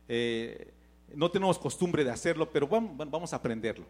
Eh, 0.06 0.72
no 1.14 1.30
tenemos 1.30 1.58
costumbre 1.58 2.04
de 2.04 2.10
hacerlo, 2.10 2.50
pero 2.50 2.66
vamos, 2.66 3.32
a 3.32 3.36
aprenderlo. 3.36 3.86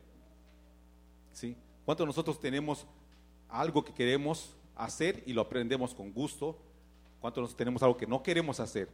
¿sí? 1.33 1.56
¿Cuántos 1.85 2.04
de 2.04 2.09
nosotros 2.09 2.40
tenemos 2.40 2.87
algo 3.49 3.85
que 3.85 3.92
queremos 3.92 4.56
hacer 4.76 5.23
y 5.26 5.33
lo 5.33 5.42
aprendemos 5.42 5.94
con 5.94 6.12
gusto? 6.12 6.59
¿Cuántos 7.21 7.56
tenemos 7.56 7.83
algo 7.83 7.97
que 7.97 8.06
no 8.06 8.23
queremos 8.23 8.61
hacer 8.61 8.88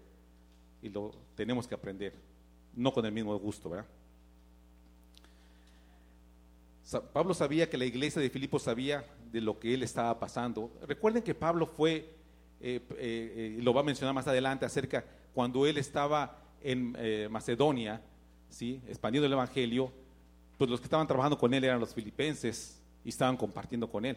y 0.83 0.89
lo 0.89 1.13
tenemos 1.35 1.67
que 1.67 1.75
aprender? 1.75 2.15
No 2.75 2.93
con 2.93 3.05
el 3.05 3.13
mismo 3.13 3.37
gusto, 3.39 3.71
¿verdad? 3.71 3.87
Pablo 7.13 7.35
sabía 7.35 7.71
que 7.71 7.79
la 7.79 7.85
iglesia 7.85 8.21
de 8.21 8.31
Filipos 8.31 8.63
sabía 8.63 9.05
de 9.31 9.41
lo 9.41 9.61
que 9.61 9.75
él 9.75 9.83
estaba 9.83 10.19
pasando. 10.19 10.73
Recuerden 10.87 11.23
que 11.23 11.35
Pablo 11.35 11.67
fue, 11.67 12.17
eh, 12.61 12.81
eh, 12.97 13.57
eh, 13.59 13.59
lo 13.63 13.73
va 13.73 13.83
a 13.83 13.85
mencionar 13.85 14.15
más 14.15 14.27
adelante, 14.27 14.65
acerca 14.67 15.05
cuando 15.33 15.67
él 15.67 15.79
estaba 15.79 16.43
en 16.63 17.31
Macedonia, 17.31 18.03
¿sí? 18.51 18.81
expandiendo 18.89 19.27
el 19.27 19.33
Evangelio, 19.33 19.91
pues 20.59 20.71
los 20.71 20.81
que 20.81 20.85
estaban 20.85 21.07
trabajando 21.07 21.39
con 21.39 21.55
él 21.55 21.65
eran 21.65 21.81
los 21.81 21.95
filipenses 21.95 22.79
y 23.05 23.09
estaban 23.09 23.37
compartiendo 23.37 23.89
con 23.91 24.05
él. 24.05 24.17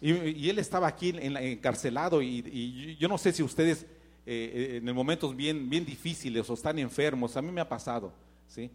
Y, 0.00 0.48
él 0.48 0.58
estaba 0.58 0.86
aquí 0.86 1.14
encarcelado 1.16 2.20
y, 2.20 2.96
yo 3.00 3.08
no 3.08 3.16
sé 3.16 3.32
si 3.32 3.42
ustedes 3.42 3.86
en 4.26 4.94
momentos 4.94 5.34
bien, 5.34 5.68
bien 5.68 5.84
difíciles 5.84 6.48
o 6.48 6.54
están 6.54 6.78
enfermos, 6.78 7.36
a 7.36 7.42
mí 7.42 7.50
me 7.50 7.60
ha 7.60 7.68
pasado, 7.68 8.12
¿sí? 8.48 8.70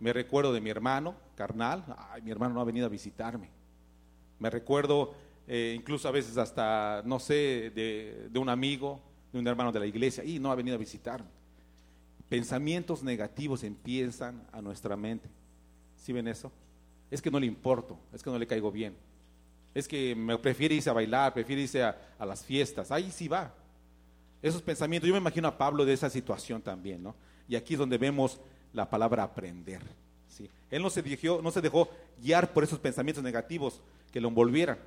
Me 0.00 0.12
recuerdo 0.12 0.52
de 0.52 0.60
mi 0.60 0.70
hermano 0.70 1.14
carnal, 1.36 1.84
mi 2.22 2.30
hermano 2.30 2.54
no 2.54 2.60
ha 2.60 2.64
venido 2.64 2.86
a 2.86 2.88
visitarme. 2.88 3.48
Me 4.38 4.50
recuerdo 4.50 5.14
eh, 5.46 5.74
incluso 5.76 6.08
a 6.08 6.10
veces 6.10 6.36
hasta, 6.36 7.02
no 7.04 7.18
sé, 7.18 7.70
de, 7.74 8.38
un 8.38 8.48
amigo, 8.48 9.00
de 9.32 9.38
un 9.38 9.46
hermano 9.46 9.72
de 9.72 9.80
la 9.80 9.86
iglesia, 9.86 10.24
y 10.24 10.38
no 10.38 10.50
ha 10.50 10.54
venido 10.54 10.76
a 10.76 10.78
visitarme. 10.78 11.28
Pensamientos 12.34 13.04
negativos 13.04 13.62
empiezan 13.62 14.44
a 14.50 14.60
nuestra 14.60 14.96
mente. 14.96 15.28
¿Sí 15.96 16.12
ven 16.12 16.26
eso? 16.26 16.50
Es 17.08 17.22
que 17.22 17.30
no 17.30 17.38
le 17.38 17.46
importo, 17.46 17.96
es 18.12 18.24
que 18.24 18.30
no 18.30 18.36
le 18.40 18.46
caigo 18.48 18.72
bien. 18.72 18.96
Es 19.72 19.86
que 19.86 20.16
me 20.16 20.36
prefiere 20.38 20.74
irse 20.74 20.90
a 20.90 20.94
bailar, 20.94 21.32
prefiere 21.32 21.62
irse 21.62 21.84
a, 21.84 21.96
las 22.18 22.44
fiestas. 22.44 22.90
Ahí 22.90 23.12
sí 23.12 23.28
va. 23.28 23.54
Esos 24.42 24.62
pensamientos, 24.62 25.06
yo 25.06 25.14
me 25.14 25.20
imagino 25.20 25.46
a 25.46 25.56
Pablo 25.56 25.84
de 25.84 25.92
esa 25.92 26.10
situación 26.10 26.60
también, 26.60 27.04
¿no? 27.04 27.14
Y 27.48 27.54
aquí 27.54 27.74
es 27.74 27.78
donde 27.78 27.98
vemos 27.98 28.40
la 28.72 28.90
palabra 28.90 29.22
aprender. 29.22 29.82
¿sí? 30.26 30.50
Él 30.72 30.82
no 30.82 30.90
se, 30.90 31.02
dejó, 31.02 31.40
no 31.40 31.52
se 31.52 31.60
dejó 31.60 31.88
guiar 32.20 32.52
por 32.52 32.64
esos 32.64 32.80
pensamientos 32.80 33.22
negativos 33.22 33.80
que 34.10 34.20
lo 34.20 34.26
envolvieran. 34.26 34.78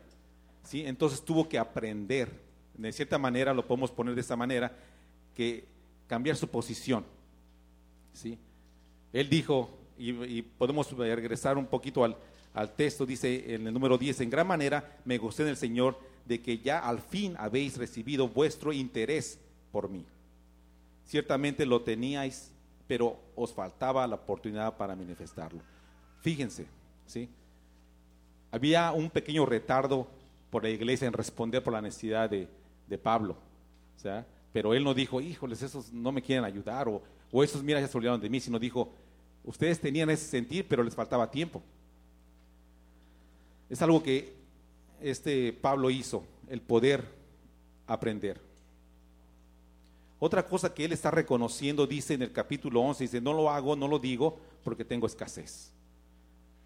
¿sí? 0.66 0.86
Entonces 0.86 1.24
tuvo 1.24 1.48
que 1.48 1.58
aprender. 1.58 2.30
De 2.74 2.92
cierta 2.92 3.18
manera, 3.18 3.54
lo 3.54 3.66
podemos 3.66 3.90
poner 3.90 4.16
de 4.16 4.22
esta 4.22 4.36
manera, 4.36 4.76
que 5.34 5.64
cambiar 6.08 6.36
su 6.36 6.50
posición. 6.50 7.06
¿Sí? 8.14 8.38
Él 9.14 9.30
dijo, 9.30 9.70
y, 9.98 10.42
podemos 10.42 10.92
regresar 10.92 11.58
un 11.58 11.66
poquito 11.66 12.04
al, 12.04 12.16
al 12.54 12.76
texto, 12.76 13.06
dice 13.06 13.56
en 13.56 13.68
el 13.68 13.74
número 13.74 13.98
10, 13.98 14.22
en 14.22 14.30
gran 14.30 14.48
manera 14.48 14.98
me 15.06 15.18
gusté 15.18 15.44
en 15.44 15.50
el 15.50 15.58
Señor 15.58 16.00
de 16.26 16.42
que 16.42 16.60
ya 16.60 16.80
al 16.80 17.00
fin 17.00 17.36
habéis 17.38 17.78
recibido 17.78 18.28
vuestro 18.28 18.74
interés 18.74 19.40
por 19.72 19.90
mí. 19.90 20.06
Ciertamente 21.06 21.66
lo 21.66 21.82
teníais 21.82 22.52
pero 22.88 23.20
os 23.36 23.54
faltaba 23.54 24.08
la 24.08 24.16
oportunidad 24.16 24.76
para 24.78 24.96
manifestarlo. 24.96 25.60
Fíjense, 26.22 26.66
¿sí? 27.06 27.30
Había 28.52 28.92
un 28.94 29.10
pequeño 29.10 29.46
retardo 29.46 30.08
por 30.50 30.64
la 30.64 30.70
iglesia 30.70 31.08
en 31.08 31.14
responder 31.14 31.62
por 31.62 31.74
la 31.74 31.82
necesidad 31.82 32.30
de, 32.30 32.48
Pablo, 33.04 33.36
¿sí? 33.98 34.08
pero 34.54 34.74
él 34.74 34.84
no 34.86 34.94
dijo, 34.94 35.20
híjoles, 35.20 35.62
esos 35.62 35.92
no 35.92 36.14
me 36.14 36.22
quieren 36.22 36.46
ayudar, 36.46 36.88
o, 36.88 37.02
o 37.32 37.44
esos, 37.44 37.64
mira, 37.64 37.80
ya 37.80 37.88
se 37.88 37.98
olvidaron 37.98 38.22
de 38.22 38.30
mí, 38.30 38.40
sino 38.40 38.60
dijo, 38.60 38.92
ustedes 39.44 39.80
tenían 39.80 40.10
ese 40.10 40.26
sentir, 40.26 40.68
pero 40.68 40.84
les 40.84 40.96
faltaba 40.96 41.30
tiempo. 41.30 41.62
Es 43.70 43.82
algo 43.82 44.02
que 44.02 44.34
este 45.02 45.54
Pablo 45.54 45.90
hizo, 45.90 46.24
el 46.50 46.62
poder 46.62 47.04
aprender. 47.86 48.40
Otra 50.20 50.48
cosa 50.48 50.74
que 50.74 50.86
él 50.86 50.94
está 50.94 51.12
reconociendo, 51.12 51.86
dice 51.86 52.16
en 52.16 52.24
el 52.24 52.32
capítulo 52.32 52.82
11, 52.82 53.04
dice, 53.04 53.22
no 53.22 53.34
lo 53.34 53.50
hago, 53.50 53.76
no 53.76 53.88
lo 53.88 54.00
digo 54.00 54.40
porque 54.64 54.84
tengo 54.84 55.06
escasez. 55.06 55.72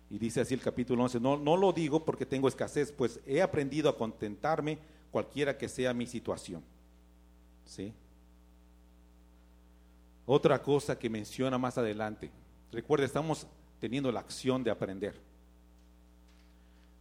Y 0.10 0.18
dice 0.18 0.42
así 0.42 0.54
el 0.54 0.62
capítulo 0.62 1.04
11, 1.04 1.20
no, 1.20 1.38
no 1.38 1.58
lo 1.58 1.74
digo 1.74 2.04
porque 2.06 2.26
tengo 2.26 2.48
escasez, 2.48 2.92
pues 2.92 3.20
he 3.26 3.42
aprendido 3.42 3.90
a 3.90 3.98
contentarme 3.98 4.78
cualquiera 5.12 5.58
que 5.58 5.68
sea 5.68 5.94
mi 5.94 6.08
situación. 6.08 6.64
¿Sí? 7.66 7.94
Otra 10.34 10.62
cosa 10.62 10.98
que 10.98 11.10
menciona 11.10 11.58
más 11.58 11.78
adelante, 11.78 12.32
recuerda, 12.72 13.06
estamos 13.06 13.46
teniendo 13.82 14.10
la 14.14 14.22
acción 14.22 14.64
de 14.64 14.72
aprender. 14.72 15.20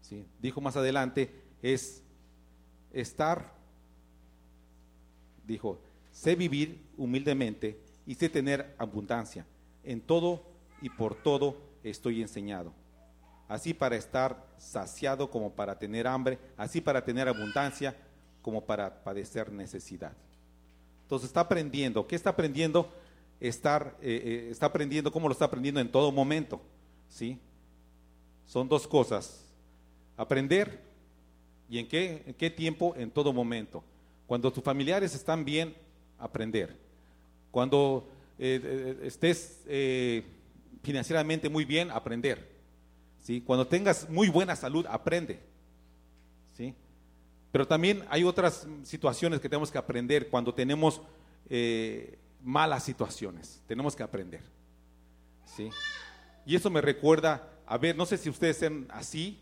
¿Sí? 0.01 0.27
Dijo 0.43 0.61
más 0.61 0.77
adelante, 0.77 1.33
es 1.63 2.03
estar, 2.93 3.53
dijo, 5.47 5.79
sé 6.11 6.35
vivir 6.35 6.85
humildemente 6.97 7.79
y 8.05 8.17
sé 8.17 8.29
tener 8.29 8.75
abundancia. 8.77 9.47
En 9.85 10.01
todo 10.01 10.43
y 10.83 10.91
por 10.91 11.15
todo 11.15 11.57
estoy 11.85 12.23
enseñado. 12.23 12.73
Así 13.47 13.75
para 13.75 13.95
estar 13.95 14.45
saciado 14.59 15.31
como 15.31 15.53
para 15.53 15.79
tener 15.79 16.09
hambre, 16.09 16.37
así 16.57 16.81
para 16.81 17.05
tener 17.05 17.29
abundancia 17.29 17.97
como 18.43 18.65
para 18.65 19.05
padecer 19.05 19.53
necesidad. 19.53 20.15
Entonces 21.05 21.29
está 21.29 21.43
aprendiendo. 21.43 22.09
¿Qué 22.09 22.17
está 22.17 22.31
aprendiendo? 22.31 22.93
Estar, 23.41 23.97
eh, 24.03 24.23
eh, 24.25 24.49
está 24.51 24.67
aprendiendo, 24.67 25.11
¿cómo 25.11 25.27
lo 25.27 25.33
está 25.33 25.47
aprendiendo 25.47 25.81
en 25.81 25.91
todo 25.91 26.13
momento? 26.13 26.61
¿Sí? 27.09 27.39
Son 28.47 28.69
dos 28.69 28.87
cosas. 28.87 29.47
Aprender 30.17 30.79
y 31.71 31.79
en 31.79 31.89
qué, 31.89 32.23
en 32.27 32.35
qué 32.35 32.51
tiempo, 32.51 32.95
en 32.97 33.11
todo 33.11 33.33
momento. 33.33 33.83
Cuando 34.27 34.53
tus 34.53 34.63
familiares 34.63 35.15
están 35.15 35.45
bien, 35.45 35.75
aprender. 36.19 36.77
Cuando 37.51 38.07
eh, 38.39 38.99
estés 39.03 39.61
financieramente 40.83 41.49
muy 41.49 41.65
bien, 41.65 41.91
aprender. 41.91 42.47
¿sí? 43.23 43.41
Cuando 43.41 43.67
tengas 43.67 44.09
muy 44.11 44.29
buena 44.29 44.55
salud, 44.55 44.85
aprende. 44.89 45.41
¿sí? 46.57 46.75
Pero 47.53 47.67
también 47.67 48.05
hay 48.11 48.25
otras 48.25 48.67
situaciones 48.85 49.41
que 49.41 49.49
tenemos 49.49 49.71
que 49.71 49.79
aprender 49.79 50.29
cuando 50.29 50.53
tenemos 50.53 51.01
malas 52.43 52.85
situaciones. 52.85 53.63
Tenemos 53.67 53.95
que 53.95 54.03
aprender. 54.03 54.43
¿sí? 55.45 55.71
Y 56.47 56.57
eso 56.57 56.71
me 56.71 56.81
recuerda, 56.81 57.49
a 57.67 57.79
ver, 57.79 57.97
no 57.97 58.07
sé 58.07 58.17
si 58.17 58.31
ustedes 58.31 58.57
sean 58.57 58.87
así, 58.91 59.39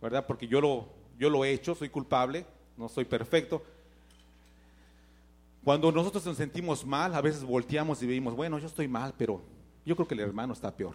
¿verdad? 0.00 0.26
Porque 0.26 0.46
yo 0.46 0.60
lo, 0.60 0.88
yo 1.18 1.30
lo 1.30 1.44
he 1.44 1.52
hecho, 1.52 1.74
soy 1.74 1.88
culpable, 1.88 2.46
no 2.76 2.88
soy 2.88 3.04
perfecto, 3.04 3.62
cuando 5.64 5.92
nosotros 5.92 6.24
nos 6.24 6.36
sentimos 6.36 6.86
mal, 6.86 7.14
a 7.14 7.20
veces 7.20 7.44
volteamos 7.44 8.02
y 8.02 8.06
vemos, 8.06 8.34
bueno, 8.34 8.58
yo 8.58 8.66
estoy 8.66 8.88
mal, 8.88 9.14
pero 9.16 9.42
yo 9.84 9.94
creo 9.94 10.08
que 10.08 10.14
el 10.14 10.20
hermano 10.20 10.54
está 10.54 10.74
peor. 10.74 10.94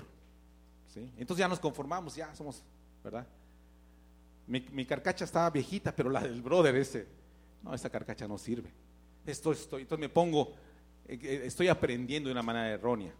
¿Sí? 0.92 1.12
Entonces 1.18 1.42
ya 1.42 1.48
nos 1.48 1.60
conformamos, 1.60 2.16
ya 2.16 2.34
somos, 2.34 2.64
¿verdad? 3.04 3.28
Mi, 4.48 4.86
carcacha 4.86 5.26
estaba 5.26 5.50
viejita, 5.50 5.96
pero 5.96 6.10
la 6.10 6.22
del 6.22 6.42
brother 6.42 6.76
ese, 6.76 7.08
no, 7.64 7.74
esa 7.74 7.90
carcacha 7.90 8.28
no 8.28 8.38
sirve. 8.38 8.72
Esto 9.26 9.52
estoy, 9.52 9.84
entonces 9.84 10.02
me 10.02 10.10
pongo, 10.10 10.54
estoy 11.08 11.68
aprendiendo 11.68 12.30
de 12.30 12.34
una 12.34 12.44
manera 12.44 12.70
errónea. 12.70 13.14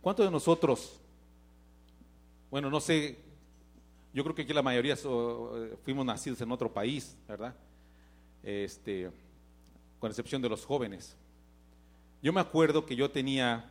¿Cuántos 0.00 0.24
de 0.24 0.30
nosotros, 0.30 1.00
bueno, 2.50 2.70
no 2.70 2.80
sé, 2.80 3.18
yo 4.14 4.22
creo 4.22 4.34
que 4.34 4.42
aquí 4.42 4.52
la 4.52 4.62
mayoría 4.62 4.94
eh, 4.94 5.76
fuimos 5.84 6.06
nacidos 6.06 6.40
en 6.40 6.52
otro 6.52 6.72
país, 6.72 7.16
¿verdad? 7.26 7.54
este, 8.46 9.10
con 9.98 10.10
excepción 10.10 10.40
de 10.40 10.48
los 10.48 10.64
jóvenes. 10.64 11.16
Yo 12.22 12.32
me 12.32 12.40
acuerdo 12.40 12.86
que 12.86 12.94
yo 12.94 13.10
tenía 13.10 13.70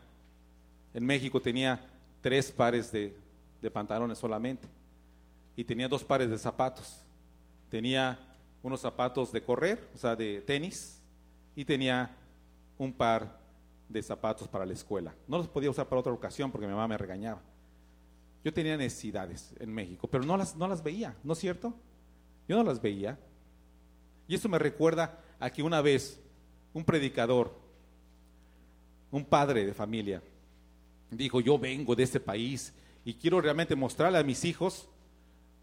en 0.94 1.06
México 1.06 1.42
tenía 1.42 1.86
tres 2.22 2.52
pares 2.52 2.90
de, 2.90 3.14
de 3.62 3.70
pantalones 3.70 4.18
solamente 4.18 4.66
y 5.56 5.64
tenía 5.64 5.90
dos 5.90 6.06
pares 6.06 6.30
de 6.30 6.38
zapatos. 6.38 7.02
Tenía 7.70 8.18
unos 8.66 8.82
zapatos 8.82 9.32
de 9.32 9.44
correr, 9.44 9.88
o 9.94 9.98
sea, 9.98 10.16
de 10.16 10.42
tenis, 10.42 11.00
y 11.56 11.64
tenía 11.64 12.18
un 12.80 12.92
par 12.92 13.40
de 13.88 14.02
zapatos 14.02 14.48
para 14.48 14.66
la 14.66 14.74
escuela. 14.74 15.14
No 15.28 15.38
los 15.38 15.48
podía 15.48 15.70
usar 15.70 15.88
para 15.88 16.00
otra 16.00 16.12
ocasión 16.12 16.52
porque 16.52 16.66
mi 16.66 16.74
mamá 16.74 16.88
me 16.88 16.98
regañaba. 16.98 17.44
Yo 18.44 18.52
tenía 18.52 18.76
necesidades 18.76 19.54
en 19.60 19.72
México, 19.72 20.08
pero 20.08 20.24
no 20.24 20.36
las, 20.36 20.56
no 20.56 20.68
las 20.68 20.82
veía, 20.82 21.16
¿no 21.24 21.34
es 21.34 21.40
cierto? 21.40 21.76
Yo 22.48 22.58
no 22.58 22.64
las 22.64 22.82
veía. 22.82 23.20
Y 24.28 24.34
esto 24.34 24.50
me 24.50 24.58
recuerda 24.58 25.22
a 25.40 25.52
que 25.52 25.62
una 25.62 25.82
vez 25.82 26.20
un 26.74 26.84
predicador, 26.84 27.54
un 29.12 29.26
padre 29.26 29.64
de 29.64 29.76
familia, 29.76 30.24
dijo, 31.12 31.40
yo 31.40 31.60
vengo 31.60 31.96
de 31.96 32.02
este 32.02 32.20
país 32.20 32.74
y 33.06 33.14
quiero 33.14 33.40
realmente 33.42 33.76
mostrarle 33.76 34.18
a 34.18 34.24
mis 34.24 34.44
hijos, 34.44 34.90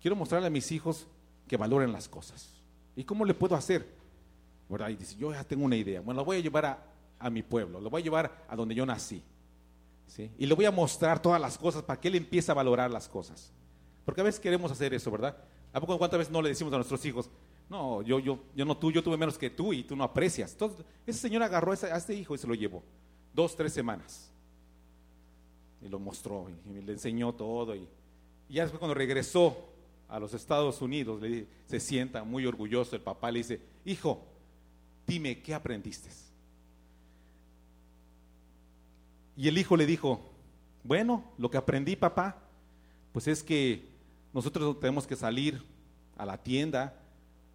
quiero 0.01 0.15
mostrarle 0.15 0.47
a 0.47 0.51
mis 0.51 0.71
hijos 0.71 1.09
que 1.49 1.57
valoren 1.57 1.91
las 1.91 2.09
cosas. 2.09 2.62
¿Y 2.97 3.05
cómo 3.05 3.25
le 3.25 3.35
puedo 3.35 3.55
hacer? 3.55 3.87
¿Verdad? 4.69 4.89
Y 4.89 4.97
dice, 4.97 5.17
yo 5.17 5.33
ya 5.33 5.45
tengo 5.45 5.65
una 5.65 5.77
idea. 5.77 6.01
Bueno, 6.01 6.21
lo 6.21 6.25
voy 6.25 6.39
a 6.39 6.41
llevar 6.41 6.67
a, 6.67 6.85
a 7.19 7.31
mi 7.31 7.43
pueblo, 7.43 7.81
lo 7.81 7.91
voy 7.91 8.03
a 8.03 8.05
llevar 8.05 8.45
a 8.49 8.57
donde 8.57 8.75
yo 8.75 8.87
nací. 8.87 9.23
¿sí? 10.07 10.31
Y 10.39 10.47
le 10.47 10.55
voy 10.55 10.65
a 10.65 10.71
mostrar 10.71 11.21
todas 11.21 11.41
las 11.41 11.57
cosas 11.59 11.83
para 11.83 12.01
que 12.01 12.09
él 12.09 12.17
empiece 12.17 12.51
a 12.51 12.55
valorar 12.55 12.91
las 12.91 13.09
cosas. 13.09 13.53
Porque 14.05 14.21
a 14.21 14.25
veces 14.25 14.41
queremos 14.41 14.71
hacer 14.71 14.93
eso, 14.95 15.11
¿verdad? 15.11 15.37
¿A 15.73 15.81
poco 15.81 15.97
cuántas 15.99 16.19
veces 16.19 16.33
no 16.33 16.43
le 16.43 16.51
decimos 16.51 16.73
a 16.73 16.77
nuestros 16.77 17.05
hijos, 17.07 17.31
no, 17.71 18.03
yo, 18.03 18.19
yo, 18.19 18.39
yo 18.55 18.65
no 18.65 18.77
tú, 18.77 18.91
yo 18.91 19.03
tuve 19.03 19.17
menos 19.17 19.39
que 19.39 19.49
tú 19.49 19.73
y 19.73 19.85
tú 19.85 19.97
no 19.97 20.05
aprecias? 20.05 20.57
Ese 21.07 21.19
señor 21.19 21.43
agarró 21.43 21.73
a 21.73 21.75
este 21.75 22.15
hijo 22.15 22.35
y 22.35 22.39
se 22.39 22.47
lo 22.47 22.55
llevó. 22.55 22.83
Dos, 23.33 23.57
tres 23.57 23.73
semanas. 23.73 24.31
Y 25.81 25.89
lo 25.89 25.99
mostró 25.99 26.49
y, 26.51 26.83
le 26.83 26.93
enseñó 26.93 27.33
todo. 27.33 27.75
Y 27.75 27.89
ya 28.51 28.63
después 28.63 28.79
cuando 28.79 28.95
regresó 28.95 29.72
a 30.13 30.21
los 30.21 30.35
Estados 30.35 30.83
Unidos, 30.83 31.23
le, 31.23 31.47
se 31.65 31.81
sienta 31.81 32.23
muy 32.23 32.45
orgulloso 32.45 32.95
el 32.95 33.01
papá, 33.01 33.31
le 33.31 33.39
dice, 33.39 33.61
hijo, 33.87 34.23
dime, 35.07 35.41
¿qué 35.41 35.55
aprendiste? 35.55 36.11
Y 39.39 39.49
el 39.49 39.57
hijo 39.57 39.75
le 39.75 39.87
dijo, 39.87 40.21
bueno, 40.85 41.25
lo 41.39 41.51
que 41.51 41.57
aprendí, 41.57 41.97
papá, 41.97 42.37
pues 43.13 43.27
es 43.27 43.43
que 43.43 43.89
nosotros 44.35 44.79
tenemos 44.79 45.07
que 45.07 45.17
salir 45.17 45.65
a 46.19 46.27
la 46.27 46.37
tienda 46.37 46.95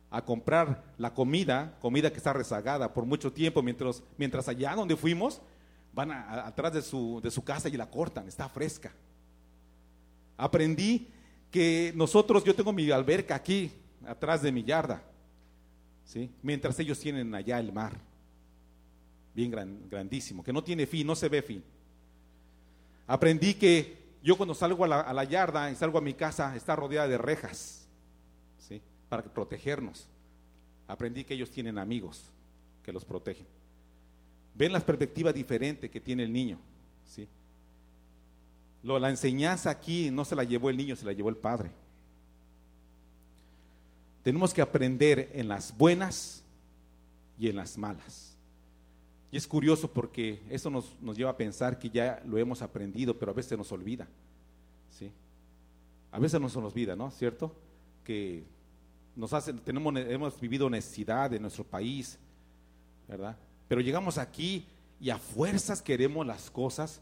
a 0.10 0.26
comprar 0.26 0.84
la 0.98 1.14
comida, 1.14 1.78
comida 1.80 2.10
que 2.10 2.18
está 2.18 2.34
rezagada 2.34 2.92
por 2.92 3.06
mucho 3.06 3.32
tiempo, 3.32 3.62
mientras, 3.62 4.02
mientras 4.18 4.48
allá 4.48 4.74
donde 4.74 4.96
fuimos, 4.96 5.42
van 5.94 6.12
atrás 6.12 6.74
de 6.74 6.82
su, 6.82 7.22
de 7.22 7.30
su 7.30 7.44
casa 7.44 7.70
y 7.70 7.74
la 7.74 7.92
cortan, 7.92 8.28
está 8.28 8.50
fresca. 8.50 8.92
Aprendí 10.38 11.08
que 11.52 11.94
nosotros, 11.96 12.44
yo 12.44 12.56
tengo 12.56 12.74
mi 12.74 12.90
alberca 12.92 13.36
aquí, 13.36 13.72
atrás 14.06 14.42
de 14.42 14.52
mi 14.52 14.64
yarda, 14.64 15.04
¿sí? 16.06 16.30
mientras 16.42 16.80
ellos 16.80 17.00
tienen 17.00 17.34
allá 17.34 17.60
el 17.60 17.72
mar 17.72 17.98
bien 19.38 19.52
grandísimo, 19.88 20.44
que 20.44 20.52
no 20.52 20.64
tiene 20.64 20.88
fin, 20.88 21.06
no 21.06 21.16
se 21.16 21.30
ve 21.30 21.44
fin. 21.44 21.64
Aprendí 23.06 23.54
que 23.54 23.96
yo 24.24 24.36
cuando 24.36 24.56
salgo 24.56 24.84
a 24.84 25.14
la, 25.14 25.24
yarda 25.26 25.70
y 25.70 25.76
salgo 25.76 26.00
a 26.00 26.02
mi 26.02 26.16
casa, 26.16 26.56
está 26.56 26.76
rodeada 26.76 27.08
de 27.08 27.20
rejas, 27.20 27.88
¿sí? 28.58 28.82
Para 29.08 29.24
protegernos. 29.24 30.08
Aprendí 30.88 31.24
que 31.24 31.36
ellos 31.36 31.52
tienen 31.52 31.78
amigos 31.78 32.24
que 32.82 32.92
los 32.92 33.06
protegen. 33.06 33.46
Ven 34.56 34.74
la 34.74 34.80
perspectiva 34.80 35.32
diferente 35.32 35.88
que 35.88 36.02
tiene 36.02 36.24
el 36.24 36.34
niño, 36.34 36.58
¿sí? 37.06 37.28
Lo, 38.88 38.98
la 39.00 39.10
enseñanza 39.10 39.70
aquí 39.70 40.10
no 40.12 40.24
se 40.24 40.34
la 40.34 40.46
llevó 40.46 40.70
el 40.70 40.78
niño, 40.78 40.96
se 40.96 41.06
la 41.06 41.12
llevó 41.12 41.28
el 41.28 41.36
padre. 41.36 41.72
Tenemos 44.24 44.54
que 44.54 44.62
aprender 44.62 45.30
en 45.34 45.50
las 45.50 45.78
buenas 45.78 46.42
y 47.38 47.50
en 47.50 47.58
las 47.58 47.78
malas. 47.78 48.38
Y 49.30 49.36
es 49.36 49.46
curioso 49.46 49.92
porque 49.92 50.42
eso 50.50 50.70
nos, 50.70 50.96
lleva 51.18 51.32
a 51.32 51.36
pensar 51.36 51.78
que 51.78 51.90
ya 51.90 52.24
lo 52.26 52.38
hemos 52.38 52.62
aprendido, 52.62 53.20
pero 53.20 53.34
a 53.34 53.36
veces 53.36 53.58
nos 53.58 53.74
olvida. 53.74 54.08
¿sí? 54.98 55.12
A 56.14 56.20
veces 56.20 56.40
nos 56.40 56.56
olvida, 56.56 56.96
¿no? 56.96 57.12
¿Cierto? 57.12 57.54
Que 58.06 58.46
nos 59.18 59.34
hace, 59.34 59.52
tenemos, 59.52 59.94
hemos 59.98 60.40
vivido 60.40 60.70
necesidad 60.70 61.34
en 61.34 61.42
nuestro 61.42 61.66
país, 61.66 62.18
¿verdad? 63.06 63.36
Pero 63.68 63.82
llegamos 63.82 64.18
aquí 64.18 64.66
y 65.02 65.10
a 65.10 65.18
fuerzas 65.18 65.82
queremos 65.82 66.26
las 66.26 66.50
cosas 66.50 67.02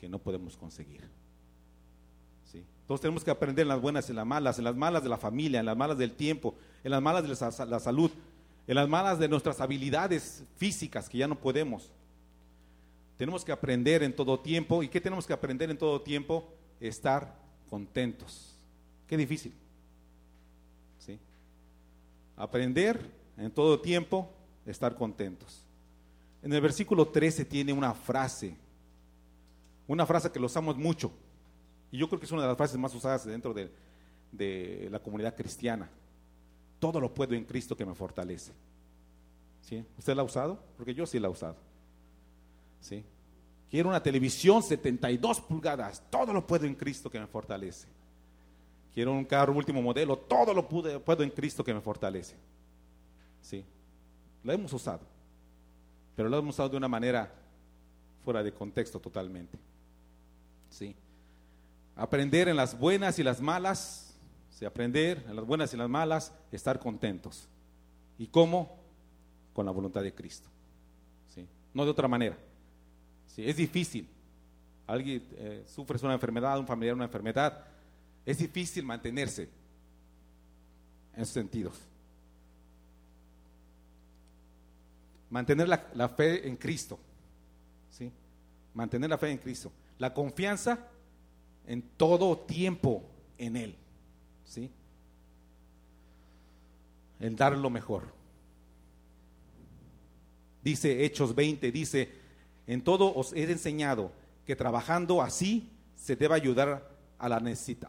que 0.00 0.08
no 0.08 0.18
podemos 0.18 0.56
conseguir. 0.56 1.19
Entonces 2.90 3.02
tenemos 3.02 3.22
que 3.22 3.30
aprender 3.30 3.62
en 3.62 3.68
las 3.68 3.80
buenas 3.80 4.08
y 4.08 4.10
en 4.10 4.16
las 4.16 4.26
malas, 4.26 4.58
en 4.58 4.64
las 4.64 4.74
malas 4.74 5.00
de 5.04 5.08
la 5.08 5.16
familia, 5.16 5.60
en 5.60 5.66
las 5.66 5.76
malas 5.76 5.96
del 5.96 6.10
tiempo, 6.10 6.56
en 6.82 6.90
las 6.90 7.00
malas 7.00 7.22
de 7.22 7.28
la 7.66 7.78
salud, 7.78 8.10
en 8.66 8.74
las 8.74 8.88
malas 8.88 9.16
de 9.20 9.28
nuestras 9.28 9.60
habilidades 9.60 10.42
físicas 10.56 11.08
que 11.08 11.18
ya 11.18 11.28
no 11.28 11.38
podemos. 11.38 11.88
Tenemos 13.16 13.44
que 13.44 13.52
aprender 13.52 14.02
en 14.02 14.12
todo 14.12 14.40
tiempo. 14.40 14.82
¿Y 14.82 14.88
qué 14.88 15.00
tenemos 15.00 15.24
que 15.24 15.32
aprender 15.32 15.70
en 15.70 15.78
todo 15.78 16.00
tiempo? 16.00 16.52
Estar 16.80 17.32
contentos. 17.68 18.56
Qué 19.06 19.16
difícil. 19.16 19.52
¿Sí? 20.98 21.16
Aprender 22.36 23.08
en 23.36 23.52
todo 23.52 23.78
tiempo, 23.78 24.28
estar 24.66 24.96
contentos. 24.96 25.62
En 26.42 26.52
el 26.52 26.60
versículo 26.60 27.06
13 27.06 27.44
tiene 27.44 27.72
una 27.72 27.94
frase, 27.94 28.56
una 29.86 30.04
frase 30.06 30.32
que 30.32 30.40
lo 30.40 30.46
usamos 30.46 30.76
mucho. 30.76 31.12
Y 31.90 31.98
yo 31.98 32.08
creo 32.08 32.20
que 32.20 32.26
es 32.26 32.32
una 32.32 32.42
de 32.42 32.48
las 32.48 32.56
frases 32.56 32.78
más 32.78 32.94
usadas 32.94 33.24
dentro 33.24 33.54
de, 33.54 34.88
la 34.90 35.00
comunidad 35.00 35.34
cristiana 35.34 35.90
todo 36.78 36.98
lo 36.98 37.12
puedo 37.12 37.34
en 37.34 37.44
Cristo 37.44 37.76
que 37.76 37.84
me 37.84 37.94
fortalece. 37.94 38.52
¿Sí? 39.60 39.84
¿Usted 39.98 40.14
la 40.14 40.22
ha 40.22 40.24
usado? 40.24 40.58
Porque 40.76 40.94
yo 40.94 41.06
sí 41.06 41.20
la 41.20 41.28
he 41.28 41.30
usado. 41.30 41.56
¿Sí? 42.80 43.04
Quiero 43.70 43.90
una 43.90 44.02
televisión 44.02 44.62
72 44.62 45.42
pulgadas, 45.42 46.02
todo 46.10 46.32
lo 46.32 46.46
puedo 46.46 46.66
en 46.66 46.74
Cristo 46.74 47.10
que 47.10 47.20
me 47.20 47.26
fortalece. 47.26 47.86
Quiero 48.92 49.12
un 49.12 49.24
carro 49.24 49.52
último 49.52 49.80
modelo, 49.80 50.16
todo 50.16 50.52
lo 50.52 50.66
puedo 50.66 51.22
en 51.22 51.30
Cristo 51.30 51.62
que 51.62 51.72
me 51.72 51.80
fortalece. 51.80 52.34
¿Sí? 53.42 53.64
La 54.42 54.54
hemos 54.54 54.72
usado, 54.72 55.02
pero 56.16 56.28
la 56.28 56.38
hemos 56.38 56.54
usado 56.54 56.70
de 56.70 56.78
una 56.78 56.88
manera 56.88 57.32
fuera 58.24 58.42
de 58.42 58.52
contexto 58.52 58.98
totalmente. 58.98 59.56
¿Sí? 60.70 60.96
Aprender 61.96 62.48
en 62.48 62.56
las 62.56 62.78
buenas 62.78 63.18
y 63.18 63.22
las 63.22 63.40
malas 63.40 64.10
aprender 64.66 65.24
en 65.28 65.36
las 65.36 65.44
buenas 65.44 65.72
y 65.72 65.76
las 65.76 65.88
malas, 65.88 66.32
estar 66.52 66.78
contentos. 66.78 67.48
¿Y 68.18 68.26
cómo? 68.26 68.78
Con 69.52 69.66
la 69.66 69.72
voluntad 69.72 70.02
de 70.02 70.14
Cristo. 70.14 70.48
¿sí? 71.34 71.46
No 71.72 71.84
de 71.84 71.90
otra 71.90 72.08
manera. 72.08 72.36
¿sí? 73.26 73.48
Es 73.48 73.56
difícil. 73.56 74.08
Alguien 74.86 75.22
eh, 75.32 75.64
sufre 75.66 75.98
una 76.02 76.14
enfermedad, 76.14 76.58
un 76.58 76.66
familiar 76.66 76.94
una 76.94 77.04
enfermedad. 77.04 77.64
Es 78.26 78.38
difícil 78.38 78.84
mantenerse 78.84 79.48
en 81.14 81.22
esos 81.22 81.34
sentidos. 81.34 81.78
Mantener 85.30 85.68
la, 85.68 85.88
la 85.94 86.08
fe 86.08 86.46
en 86.46 86.56
Cristo. 86.56 86.98
¿sí? 87.90 88.10
Mantener 88.74 89.08
la 89.08 89.18
fe 89.18 89.30
en 89.30 89.38
Cristo. 89.38 89.72
La 89.98 90.12
confianza 90.12 90.88
en 91.66 91.82
todo 91.96 92.38
tiempo 92.38 93.04
en 93.38 93.56
Él. 93.56 93.76
¿sí? 94.44 94.70
El 97.20 97.36
dar 97.36 97.56
lo 97.56 97.70
mejor. 97.70 98.04
Dice 100.62 101.04
Hechos 101.04 101.34
20, 101.34 101.72
dice, 101.72 102.10
en 102.66 102.82
todo 102.82 103.14
os 103.14 103.32
he 103.32 103.50
enseñado 103.50 104.12
que 104.44 104.56
trabajando 104.56 105.22
así 105.22 105.70
se 105.96 106.16
debe 106.16 106.34
ayudar 106.34 106.90
a, 107.18 107.28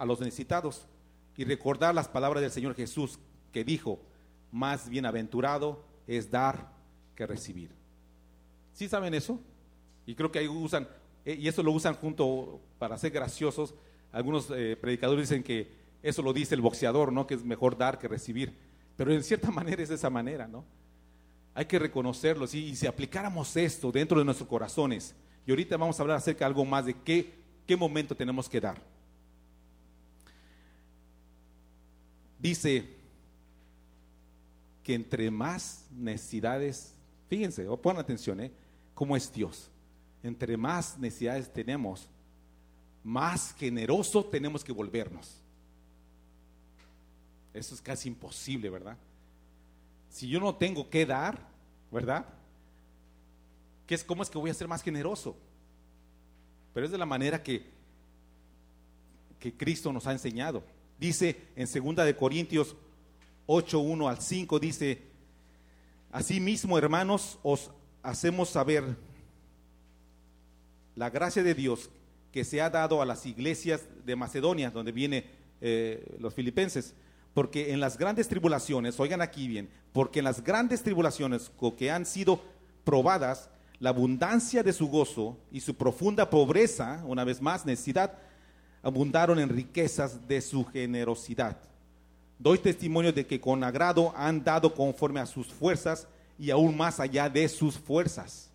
los 0.05 0.19
necesitados 0.19 0.85
y 1.35 1.43
recordar 1.43 1.95
las 1.95 2.07
palabras 2.07 2.41
del 2.41 2.51
Señor 2.51 2.75
Jesús 2.75 3.19
que 3.51 3.63
dijo, 3.63 3.99
más 4.51 4.89
bienaventurado 4.89 5.83
es 6.07 6.29
dar 6.29 6.71
que 7.15 7.25
recibir. 7.25 7.71
¿Sí 8.73 8.87
saben 8.87 9.13
eso? 9.13 9.39
Y 10.05 10.15
creo 10.15 10.31
que 10.31 10.39
ahí 10.39 10.47
usan, 10.47 10.87
eh, 11.25 11.37
y 11.39 11.47
eso 11.47 11.63
lo 11.63 11.71
usan 11.71 11.95
junto 11.95 12.59
para 12.79 12.97
ser 12.97 13.11
graciosos. 13.11 13.73
Algunos 14.11 14.51
eh, 14.51 14.77
predicadores 14.79 15.29
dicen 15.29 15.43
que 15.43 15.71
eso 16.03 16.21
lo 16.21 16.33
dice 16.33 16.55
el 16.55 16.61
boxeador, 16.61 17.11
¿no? 17.11 17.27
Que 17.27 17.35
es 17.35 17.43
mejor 17.43 17.77
dar 17.77 17.99
que 17.99 18.07
recibir. 18.07 18.53
Pero 18.97 19.13
en 19.13 19.23
cierta 19.23 19.51
manera 19.51 19.81
es 19.81 19.89
de 19.89 19.95
esa 19.95 20.09
manera, 20.09 20.47
¿no? 20.47 20.65
Hay 21.53 21.65
que 21.65 21.79
reconocerlo. 21.79 22.45
Y 22.45 22.75
si 22.75 22.87
aplicáramos 22.87 23.55
esto 23.55 23.91
dentro 23.91 24.19
de 24.19 24.25
nuestros 24.25 24.47
corazones, 24.49 25.15
y 25.45 25.51
ahorita 25.51 25.77
vamos 25.77 25.99
a 25.99 26.03
hablar 26.03 26.17
acerca 26.17 26.45
de 26.45 26.45
algo 26.45 26.65
más 26.65 26.85
de 26.85 26.93
qué, 26.93 27.33
qué 27.65 27.75
momento 27.75 28.15
tenemos 28.15 28.47
que 28.47 28.61
dar. 28.61 28.81
Dice 32.39 33.01
que 34.83 34.95
entre 34.95 35.29
más 35.29 35.85
necesidades, 35.91 36.95
fíjense, 37.29 37.67
o 37.67 37.77
pongan 37.77 38.01
atención, 38.01 38.39
¿eh? 38.39 38.51
¿Cómo 38.93 39.15
es 39.15 39.31
Dios? 39.31 39.70
Entre 40.23 40.55
más 40.57 40.97
necesidades 40.97 41.51
tenemos, 41.51 42.07
más 43.03 43.53
generoso 43.55 44.23
tenemos 44.23 44.63
que 44.63 44.71
volvernos. 44.71 45.41
Eso 47.53 47.75
es 47.75 47.81
casi 47.81 48.07
imposible, 48.07 48.69
¿verdad? 48.69 48.97
Si 50.09 50.27
yo 50.27 50.39
no 50.39 50.55
tengo 50.55 50.89
que 50.89 51.05
dar, 51.05 51.39
¿verdad? 51.91 52.25
¿Qué 53.87 53.95
es, 53.95 54.03
¿Cómo 54.03 54.23
es 54.23 54.29
que 54.29 54.37
voy 54.37 54.49
a 54.49 54.53
ser 54.53 54.67
más 54.67 54.81
generoso? 54.81 55.35
Pero 56.73 56.85
es 56.85 56.91
de 56.91 56.97
la 56.97 57.05
manera 57.05 57.41
que, 57.41 57.65
que 59.39 59.53
Cristo 59.53 59.91
nos 59.91 60.07
ha 60.07 60.11
enseñado. 60.11 60.63
Dice 60.97 61.47
en 61.55 61.65
2 61.65 62.05
de 62.05 62.15
Corintios 62.15 62.75
8, 63.47 63.79
1 63.79 64.07
al 64.07 64.21
5, 64.21 64.59
dice, 64.59 65.01
Asimismo, 66.11 66.77
hermanos, 66.77 67.39
os 67.41 67.71
hacemos 68.03 68.49
saber 68.49 68.95
la 70.95 71.09
gracia 71.09 71.43
de 71.43 71.53
Dios 71.53 71.89
que 72.31 72.43
se 72.43 72.61
ha 72.61 72.69
dado 72.69 73.01
a 73.01 73.05
las 73.05 73.25
iglesias 73.25 73.81
de 74.05 74.15
Macedonia, 74.15 74.71
donde 74.71 74.91
vienen 74.91 75.25
eh, 75.59 76.17
los 76.19 76.33
filipenses. 76.33 76.93
Porque 77.33 77.71
en 77.71 77.79
las 77.79 77.97
grandes 77.97 78.27
tribulaciones, 78.27 78.99
oigan 78.99 79.21
aquí 79.21 79.47
bien, 79.47 79.69
porque 79.93 80.19
en 80.19 80.25
las 80.25 80.43
grandes 80.43 80.83
tribulaciones 80.83 81.51
que 81.77 81.91
han 81.91 82.05
sido 82.05 82.41
probadas, 82.83 83.49
la 83.79 83.89
abundancia 83.89 84.63
de 84.63 84.73
su 84.73 84.89
gozo 84.89 85.37
y 85.51 85.61
su 85.61 85.75
profunda 85.75 86.29
pobreza, 86.29 87.01
una 87.05 87.23
vez 87.23 87.41
más, 87.41 87.65
necesidad, 87.65 88.13
abundaron 88.83 89.39
en 89.39 89.49
riquezas 89.49 90.27
de 90.27 90.41
su 90.41 90.65
generosidad. 90.65 91.57
Doy 92.37 92.57
testimonio 92.57 93.13
de 93.13 93.25
que 93.25 93.39
con 93.39 93.63
agrado 93.63 94.13
han 94.15 94.43
dado 94.43 94.73
conforme 94.73 95.19
a 95.19 95.25
sus 95.25 95.47
fuerzas 95.47 96.07
y 96.37 96.49
aún 96.49 96.75
más 96.75 96.99
allá 96.99 97.29
de 97.29 97.47
sus 97.47 97.77
fuerzas, 97.77 98.50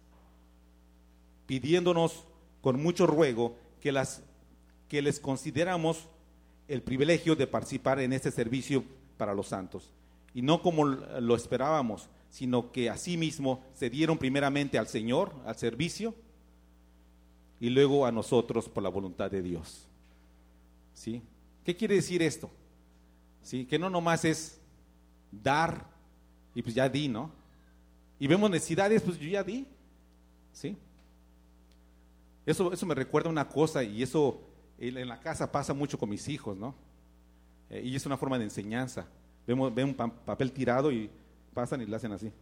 pidiéndonos 1.46 2.24
con 2.60 2.82
mucho 2.82 3.06
ruego 3.06 3.56
que, 3.80 3.92
las, 3.92 4.22
que 4.88 5.02
les 5.02 5.20
consideramos 5.20 6.08
el 6.68 6.82
privilegio 6.82 7.36
de 7.36 7.46
participar 7.46 8.00
en 8.00 8.12
este 8.12 8.30
servicio 8.30 8.84
para 9.16 9.34
los 9.34 9.48
santos. 9.48 9.92
Y 10.34 10.42
no 10.42 10.60
como 10.60 10.84
lo 10.84 11.36
esperábamos, 11.36 12.08
sino 12.30 12.72
que 12.72 12.90
asimismo 12.90 13.64
se 13.74 13.88
dieron 13.88 14.18
primeramente 14.18 14.78
al 14.78 14.88
Señor, 14.88 15.32
al 15.46 15.56
servicio, 15.56 16.14
y 17.60 17.70
luego 17.70 18.04
a 18.04 18.12
nosotros 18.12 18.68
por 18.68 18.82
la 18.82 18.90
voluntad 18.90 19.30
de 19.30 19.42
Dios. 19.42 19.86
¿Sí? 20.92 21.22
¿Qué 21.64 21.74
quiere 21.74 21.94
decir 21.94 22.22
esto? 22.22 22.50
¿sí? 23.46 23.64
Que 23.64 23.78
no 23.78 23.88
nomás 23.88 24.24
es 24.24 24.58
dar 25.30 25.86
y 26.54 26.62
pues 26.62 26.74
ya 26.74 26.88
di, 26.88 27.06
¿no? 27.08 27.30
Y 28.18 28.26
vemos 28.26 28.50
necesidades, 28.50 29.02
pues 29.02 29.18
yo 29.18 29.28
ya 29.28 29.44
di, 29.44 29.66
¿sí? 30.52 30.76
Eso, 32.46 32.72
eso 32.72 32.86
me 32.86 32.94
recuerda 32.94 33.28
una 33.28 33.48
cosa 33.48 33.82
y 33.82 34.02
eso 34.02 34.40
en 34.78 35.08
la 35.08 35.20
casa 35.20 35.50
pasa 35.50 35.74
mucho 35.74 35.98
con 35.98 36.08
mis 36.08 36.28
hijos, 36.28 36.56
¿no? 36.56 36.74
Eh, 37.70 37.82
y 37.84 37.96
es 37.96 38.06
una 38.06 38.16
forma 38.16 38.38
de 38.38 38.44
enseñanza. 38.44 39.06
Vemos, 39.46 39.74
ven 39.74 39.88
un 39.88 39.94
papel 39.94 40.52
tirado 40.52 40.92
y 40.92 41.10
pasan 41.52 41.82
y 41.82 41.86
le 41.86 41.96
hacen 41.96 42.12
así. 42.12 42.32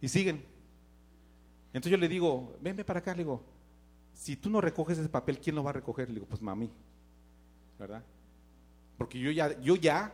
Y 0.00 0.08
siguen. 0.08 0.44
Entonces 1.72 1.92
yo 1.92 1.96
le 1.96 2.08
digo, 2.08 2.56
ven, 2.60 2.76
ven 2.76 2.84
para 2.84 3.00
acá, 3.00 3.12
le 3.12 3.18
digo, 3.18 3.42
si 4.12 4.36
tú 4.36 4.50
no 4.50 4.60
recoges 4.60 4.98
ese 4.98 5.08
papel, 5.08 5.38
¿quién 5.38 5.56
lo 5.56 5.62
va 5.62 5.70
a 5.70 5.74
recoger? 5.74 6.08
Le 6.08 6.14
digo, 6.14 6.26
pues 6.26 6.42
mami, 6.42 6.70
¿verdad? 7.78 8.02
Porque 8.98 9.18
yo 9.18 9.30
ya, 9.30 9.58
yo 9.60 9.76
ya 9.76 10.12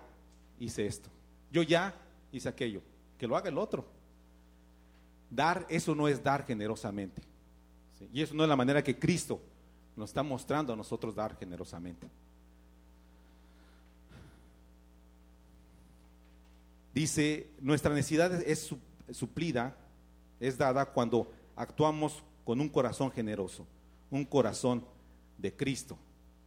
hice 0.61 0.87
esto. 0.87 1.09
Yo 1.51 1.63
ya 1.63 1.95
hice 2.31 2.49
aquello. 2.49 2.83
Que 3.19 3.27
lo 3.27 3.37
haga 3.37 3.49
el 3.49 3.59
otro. 3.59 3.87
Dar, 5.31 5.67
eso 5.69 5.95
no 5.95 6.07
es 6.07 6.23
dar 6.23 6.45
generosamente. 6.45 7.23
Y 8.13 8.23
eso 8.23 8.35
no 8.35 8.43
es 8.43 8.49
la 8.49 8.57
manera 8.57 8.83
que 8.83 8.99
Cristo 8.99 9.41
nos 9.97 10.11
está 10.11 10.23
mostrando 10.23 10.73
a 10.73 10.77
nosotros 10.77 11.15
dar 11.15 11.37
generosamente. 11.39 12.09
Dice, 16.95 17.51
nuestra 17.61 17.93
necesidad 17.93 18.33
es 18.43 18.75
suplida, 19.11 19.77
es 20.41 20.57
dada 20.57 20.87
cuando 20.87 21.31
actuamos 21.55 22.23
con 22.45 22.61
un 22.61 22.69
corazón 22.69 23.11
generoso, 23.11 23.67
un 24.11 24.25
corazón 24.25 24.85
de 25.39 25.55
Cristo. 25.55 25.99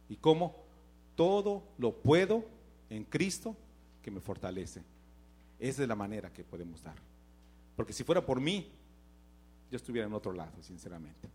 ¿Y 0.08 0.16
cómo? 0.16 0.70
todo 1.20 1.62
lo 1.76 1.92
puedo 1.92 2.46
en 2.88 3.04
Cristo 3.04 3.54
que 4.02 4.10
me 4.10 4.20
fortalece. 4.20 4.82
Esa 5.58 5.82
es 5.82 5.88
la 5.88 5.94
manera 5.94 6.32
que 6.32 6.42
podemos 6.42 6.82
dar. 6.82 6.96
Porque 7.76 7.92
si 7.92 8.04
fuera 8.04 8.24
por 8.24 8.40
mí, 8.40 8.72
yo 9.70 9.76
estuviera 9.76 10.06
en 10.06 10.14
otro 10.14 10.32
lado, 10.32 10.62
sinceramente. 10.62 11.28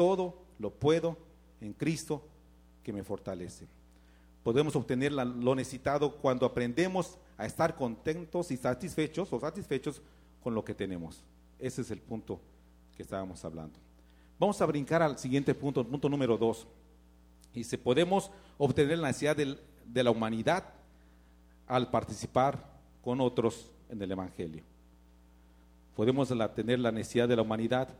Todo 0.00 0.34
lo 0.58 0.70
puedo 0.70 1.18
en 1.60 1.74
Cristo 1.74 2.26
que 2.82 2.90
me 2.90 3.04
fortalece. 3.04 3.66
Podemos 4.42 4.74
obtener 4.74 5.12
lo 5.12 5.54
necesitado 5.54 6.16
cuando 6.16 6.46
aprendemos 6.46 7.18
a 7.36 7.44
estar 7.44 7.76
contentos 7.76 8.50
y 8.50 8.56
satisfechos 8.56 9.30
o 9.30 9.38
satisfechos 9.38 10.00
con 10.42 10.54
lo 10.54 10.64
que 10.64 10.74
tenemos. 10.74 11.22
Ese 11.58 11.82
es 11.82 11.90
el 11.90 12.00
punto 12.00 12.40
que 12.96 13.02
estábamos 13.02 13.44
hablando. 13.44 13.78
Vamos 14.38 14.58
a 14.62 14.64
brincar 14.64 15.02
al 15.02 15.18
siguiente 15.18 15.54
punto, 15.54 15.86
punto 15.86 16.08
número 16.08 16.38
dos. 16.38 16.66
Y 17.52 17.62
si 17.62 17.76
podemos 17.76 18.30
obtener 18.56 18.98
la 19.00 19.08
necesidad 19.08 19.36
de 19.36 20.02
la 20.02 20.10
humanidad 20.10 20.64
al 21.66 21.90
participar 21.90 22.72
con 23.04 23.20
otros 23.20 23.70
en 23.90 24.00
el 24.00 24.10
Evangelio. 24.10 24.62
Podemos 25.94 26.32
tener 26.54 26.78
la 26.78 26.90
necesidad 26.90 27.28
de 27.28 27.36
la 27.36 27.42
humanidad 27.42 27.94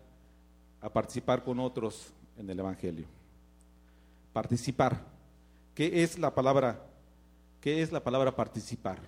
a 0.81 0.89
participar 0.89 1.43
con 1.43 1.59
otros 1.61 2.13
en 2.39 2.49
el 2.49 2.59
Evangelio. 2.59 3.07
Participar. 4.33 5.01
¿Qué 5.75 6.03
es 6.03 6.19
la 6.19 6.35
palabra? 6.35 6.81
¿Qué 7.61 7.83
es 7.83 7.93
la 7.93 8.03
palabra 8.03 8.35
participar? 8.35 8.99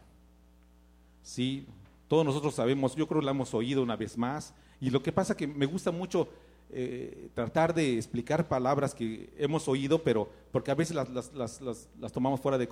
Sí, 1.22 1.66
todos 2.08 2.24
nosotros 2.24 2.54
sabemos, 2.54 2.94
yo 2.94 3.06
creo 3.06 3.20
que 3.20 3.24
la 3.24 3.30
hemos 3.30 3.54
oído 3.54 3.82
una 3.82 3.96
vez 3.96 4.18
más, 4.18 4.52
y 4.80 4.90
lo 4.90 5.02
que 5.02 5.12
pasa 5.12 5.37
que 5.37 5.46
me 5.46 5.66
gusta 5.66 5.90
mucho 5.90 6.28
eh, 6.74 7.28
tratar 7.35 7.74
de 7.74 7.96
explicar 7.96 8.48
palabras 8.48 8.94
que 8.94 9.30
hemos 9.38 9.68
oído, 9.68 10.02
pero 10.02 10.28
porque 10.50 10.70
a 10.70 10.74
veces 10.74 10.96
las, 10.96 12.12
tomamos 12.12 12.40
fuera 12.40 12.58
de, 12.58 12.66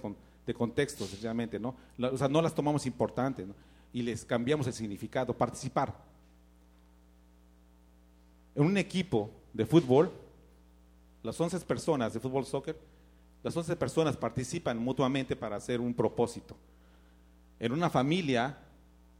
contexto, 0.54 1.04
sencillamente, 1.06 1.60
¿no? 1.60 1.74
o 1.98 2.16
sea, 2.16 2.28
no 2.28 2.42
las 2.42 2.54
tomamos 2.54 2.86
importantes, 2.86 3.46
Y 3.92 4.02
les 4.02 4.24
cambiamos 4.24 4.66
el 4.66 4.72
significado. 4.72 5.34
Participar. 5.34 5.94
En 8.61 8.66
un 8.66 8.77
equipo 8.77 9.31
de 9.55 9.64
fútbol, 9.64 10.12
las 11.23 11.40
11 11.40 11.61
personas 11.61 12.12
de 12.12 12.20
fútbol 12.20 12.44
soccer, 12.44 12.77
las 13.42 13.57
11 13.57 13.75
personas 13.75 14.18
participan 14.18 14.77
mutuamente 14.77 15.35
para 15.35 15.57
hacer 15.57 15.81
un 15.81 15.94
propósito. 15.94 16.55
En 17.59 17.73
una 17.73 17.88
familia, 17.88 18.59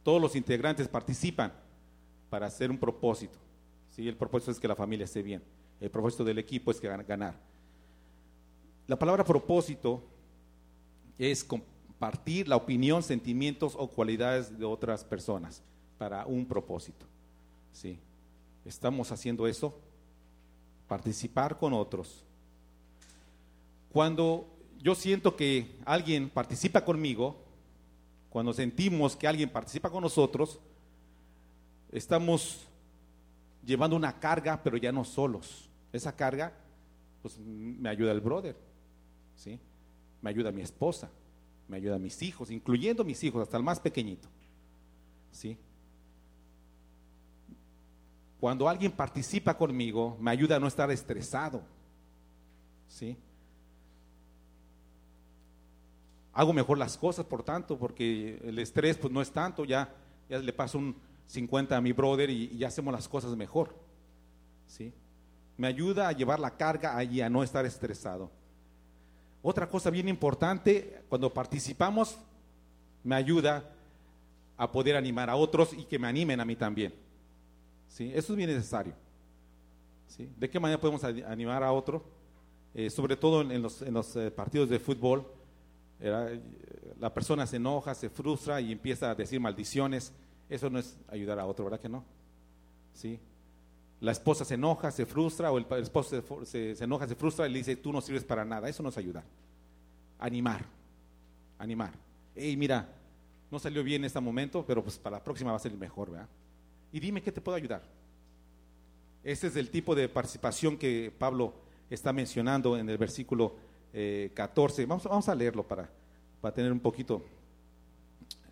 todos 0.03 0.21
los 0.21 0.35
integrantes 0.35 0.87
participan 0.87 1.51
para 2.29 2.45
hacer 2.45 2.69
un 2.69 2.77
propósito. 2.77 3.39
¿sí? 3.89 4.07
El 4.07 4.15
propósito 4.15 4.51
es 4.51 4.59
que 4.59 4.67
la 4.67 4.75
familia 4.75 5.05
esté 5.05 5.23
bien. 5.23 5.41
El 5.79 5.89
propósito 5.89 6.23
del 6.23 6.37
equipo 6.37 6.69
es 6.69 6.79
que 6.79 6.87
ganar. 6.87 7.33
La 8.85 8.99
palabra 8.99 9.25
propósito 9.25 10.03
es 11.17 11.43
compartir 11.43 12.47
la 12.47 12.57
opinión, 12.57 13.01
sentimientos 13.01 13.73
o 13.75 13.87
cualidades 13.87 14.59
de 14.59 14.65
otras 14.65 15.03
personas 15.03 15.63
para 15.97 16.27
un 16.27 16.45
propósito. 16.45 17.07
¿sí? 17.71 17.97
Estamos 18.65 19.11
haciendo 19.11 19.47
eso, 19.47 19.79
participar 20.87 21.57
con 21.57 21.73
otros. 21.73 22.23
Cuando 23.91 24.47
yo 24.81 24.95
siento 24.95 25.35
que 25.35 25.79
alguien 25.85 26.29
participa 26.29 26.83
conmigo, 26.83 27.43
cuando 28.29 28.53
sentimos 28.53 29.15
que 29.15 29.27
alguien 29.27 29.49
participa 29.49 29.89
con 29.89 30.03
nosotros, 30.03 30.59
estamos 31.91 32.67
llevando 33.65 33.95
una 33.95 34.19
carga, 34.19 34.61
pero 34.63 34.77
ya 34.77 34.91
no 34.91 35.03
solos. 35.03 35.69
Esa 35.91 36.15
carga, 36.15 36.53
pues 37.21 37.37
me 37.39 37.89
ayuda 37.89 38.11
el 38.11 38.21
brother, 38.21 38.55
¿sí? 39.35 39.59
Me 40.21 40.29
ayuda 40.29 40.51
mi 40.51 40.61
esposa, 40.61 41.09
me 41.67 41.77
ayuda 41.77 41.99
mis 41.99 42.21
hijos, 42.21 42.51
incluyendo 42.51 43.03
mis 43.03 43.23
hijos, 43.23 43.41
hasta 43.41 43.57
el 43.57 43.63
más 43.63 43.79
pequeñito, 43.79 44.27
¿sí? 45.31 45.57
Cuando 48.41 48.67
alguien 48.67 48.91
participa 48.91 49.57
conmigo, 49.57 50.17
me 50.19 50.31
ayuda 50.31 50.57
a 50.57 50.59
no 50.59 50.67
estar 50.67 50.91
estresado, 50.91 51.61
¿sí? 52.89 53.15
Hago 56.33 56.51
mejor 56.51 56.77
las 56.77 56.97
cosas, 56.97 57.25
por 57.25 57.43
tanto, 57.43 57.77
porque 57.77 58.41
el 58.43 58.59
estrés, 58.59 58.97
pues 58.97 59.13
no 59.13 59.21
es 59.21 59.31
tanto, 59.31 59.63
ya, 59.63 59.93
ya 60.27 60.39
le 60.39 60.51
paso 60.51 60.77
un, 60.77 60.95
50 61.31 61.77
a 61.77 61.81
mi 61.81 61.93
brother 61.93 62.29
y, 62.29 62.57
ya 62.57 62.67
hacemos 62.67 62.93
las 62.93 63.07
cosas 63.07 63.35
mejor. 63.35 63.73
¿Sí? 64.67 64.93
Me 65.57 65.67
ayuda 65.67 66.07
a 66.07 66.11
llevar 66.11 66.39
la 66.39 66.57
carga 66.57 66.97
allí, 66.97 67.21
a 67.21 67.29
no 67.29 67.43
estar 67.43 67.65
estresado. 67.65 68.29
Otra 69.41 69.69
cosa 69.69 69.89
bien 69.89 70.09
importante, 70.09 71.03
cuando 71.09 71.33
participamos, 71.33 72.17
me 73.03 73.15
ayuda 73.15 73.63
a 74.57 74.71
poder 74.71 74.95
animar 74.95 75.29
a 75.29 75.35
otros 75.35 75.73
y 75.73 75.85
que 75.85 75.97
me 75.97 76.07
animen 76.07 76.39
a 76.39 76.45
mí 76.45 76.55
también. 76.55 76.93
¿Sí? 77.91 78.11
Eso 78.13 78.33
es 78.33 78.37
bien 78.37 78.49
necesario. 78.49 78.93
¿Sí? 80.07 80.29
¿De 80.37 80.49
qué 80.49 80.59
manera 80.59 80.81
podemos 80.81 81.03
animar 81.03 81.63
a 81.63 81.71
otro? 81.71 82.03
eh, 82.73 82.89
sobre 82.89 83.17
todo 83.17 83.41
en, 83.41 83.61
los, 83.61 83.81
eh, 84.15 84.31
partidos 84.31 84.69
de 84.69 84.79
fútbol, 84.79 85.25
la 86.99 87.13
persona 87.13 87.45
se 87.45 87.57
enoja, 87.57 87.93
se 87.93 88.09
frustra 88.09 88.59
y 88.59 88.71
empieza 88.71 89.11
a 89.11 89.15
decir 89.15 89.39
maldiciones. 89.39 90.11
Eso 90.49 90.69
no 90.69 90.79
es 90.79 90.97
ayudar 91.07 91.39
a 91.39 91.45
otro, 91.45 91.65
¿verdad 91.65 91.79
que 91.79 91.89
no? 91.89 92.03
¿Sí? 92.93 93.19
La 93.99 94.11
esposa 94.11 94.43
se 94.43 94.55
enoja, 94.55 94.89
se 94.89 95.05
frustra, 95.05 95.51
o 95.51 95.59
el, 95.59 95.65
esposo 95.79 96.23
se, 96.43 96.75
se, 96.75 96.83
enoja, 96.83 97.07
se 97.07 97.15
frustra 97.15 97.47
y 97.47 97.51
le 97.51 97.59
dice, 97.59 97.75
tú 97.75 97.93
no 97.93 98.01
sirves 98.01 98.23
para 98.23 98.43
nada. 98.43 98.67
Eso 98.67 98.81
no 98.81 98.89
es 98.89 98.97
ayudar. 98.97 99.23
Animar, 100.17 100.65
animar. 101.59 101.91
Hey, 102.35 102.57
mira, 102.57 102.89
no 103.51 103.59
salió 103.59 103.83
bien 103.83 104.01
en 104.01 104.05
este 104.05 104.19
momento, 104.19 104.65
pero 104.65 104.81
pues 104.83 104.97
para 104.97 105.17
la 105.17 105.23
próxima 105.23 105.51
va 105.51 105.57
a 105.57 105.59
ser 105.59 105.73
mejor, 105.73 106.09
¿verdad? 106.09 106.27
Y 106.91 106.99
dime 106.99 107.21
qué 107.21 107.31
te 107.31 107.41
puedo 107.41 107.55
ayudar. 107.55 107.81
Este 109.23 109.47
es 109.47 109.55
el 109.55 109.69
tipo 109.69 109.93
de 109.95 110.09
participación 110.09 110.77
que 110.77 111.13
Pablo 111.17 111.53
está 111.89 112.11
mencionando 112.11 112.77
en 112.77 112.89
el 112.89 112.97
versículo 112.97 113.55
14. 114.33 114.81
Eh, 114.81 114.85
vamos, 114.85 115.29
a 115.29 115.35
leerlo 115.35 115.67
para, 115.67 115.89
para 116.41 116.53
tener 116.53 116.71
un 116.71 116.79
poquito 116.79 117.23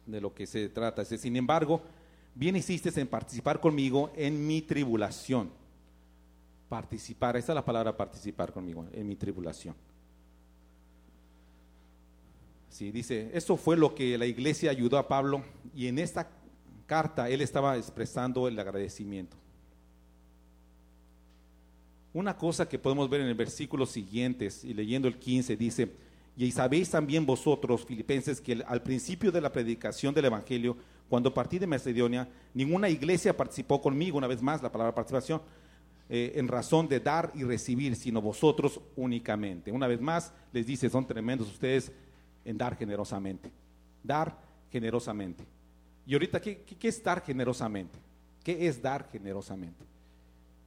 de 0.06 0.22
lo 0.22 0.34
que 0.34 0.46
se 0.46 0.70
trata. 0.70 1.04
Sin 1.06 1.36
embargo, 1.36 1.82
bien 2.36 2.56
hiciste 2.56 2.90
en 3.00 3.08
participar 3.08 3.60
conmigo 3.60 4.12
en 4.16 4.46
mi 4.46 4.62
tribulación. 4.62 5.50
Participar, 6.68 7.36
esa 7.36 7.54
es 7.54 7.56
la 7.56 7.66
palabra 7.66 7.98
participar 7.98 8.54
conmigo, 8.54 8.86
en 8.94 9.08
mi 9.08 9.16
tribulación. 9.16 9.76
Sí, 12.70 12.92
dice, 12.92 13.32
eso 13.34 13.58
fue 13.58 13.76
lo 13.76 13.96
que 13.96 14.18
la 14.18 14.28
iglesia 14.28 14.70
ayudó 14.70 15.00
a 15.00 15.08
Pablo 15.08 15.44
y 15.74 15.88
en 15.88 15.98
esta 15.98 16.30
carta 16.90 17.30
él 17.30 17.42
estaba 17.42 17.78
expresando 17.78 18.48
el 18.48 18.58
agradecimiento. 18.58 19.38
Una 22.12 22.36
cosa 22.36 22.68
que 22.68 22.80
podemos 22.80 23.08
ver 23.08 23.22
en 23.22 23.28
el 23.28 23.36
versículo 23.36 23.86
siguientes 23.86 24.64
y 24.66 24.74
leyendo 24.74 25.08
el 25.08 25.20
15 25.20 25.56
dice, 25.56 25.92
y 26.36 26.50
sabéis 26.52 26.90
también 26.90 27.28
vosotros, 27.28 27.86
filipenses, 27.86 28.42
que 28.42 28.64
al 28.66 28.82
principio 28.82 29.32
de 29.32 29.40
la 29.40 29.52
predicación 29.52 30.16
del 30.16 30.26
Evangelio, 30.26 30.76
cuando 31.08 31.32
partí 31.32 31.60
de 31.60 31.68
Macedonia, 31.68 32.28
ninguna 32.56 32.90
iglesia 32.90 33.38
participó 33.38 33.80
conmigo, 33.80 34.18
una 34.18 34.26
vez 34.26 34.42
más 34.42 34.64
la 34.64 34.72
palabra 34.72 34.96
participación, 34.96 35.42
eh, 36.10 36.32
en 36.38 36.48
razón 36.48 36.88
de 36.88 37.00
dar 37.00 37.32
y 37.36 37.44
recibir, 37.44 37.96
sino 37.96 38.20
vosotros 38.20 38.82
únicamente. 38.96 39.72
Una 39.72 39.86
vez 39.86 40.02
más 40.02 40.34
les 40.52 40.66
dice, 40.66 40.90
son 40.90 41.06
tremendos 41.06 41.48
ustedes 41.50 41.92
en 42.44 42.58
dar 42.58 42.76
generosamente. 42.76 43.52
Dar 44.04 44.36
generosamente. 44.72 45.59
Y 46.10 46.14
ahorita, 46.14 46.42
¿qué, 46.42 46.64
qué, 46.64 46.88
es 46.88 47.04
dar 47.04 47.22
generosamente? 47.22 48.00
¿Qué 48.44 48.68
es 48.68 48.82
dar 48.82 49.08
generosamente? 49.12 49.86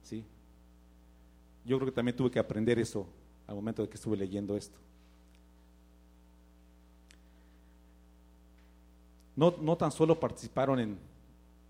¿Sí? 0.01 0.23
Yo 1.65 1.77
creo 1.77 1.89
que 1.89 1.95
también 1.95 2.15
tuve 2.15 2.31
que 2.31 2.39
aprender 2.39 2.79
eso 2.79 3.05
al 3.45 3.55
momento 3.55 3.81
de 3.81 3.89
que 3.89 3.95
estuve 3.95 4.15
leyendo 4.15 4.55
esto. 4.55 4.79
No, 9.35 9.53
no 9.59 9.75
tan 9.75 9.91
solo 9.91 10.17
participaron 10.17 10.79
en, 10.79 10.97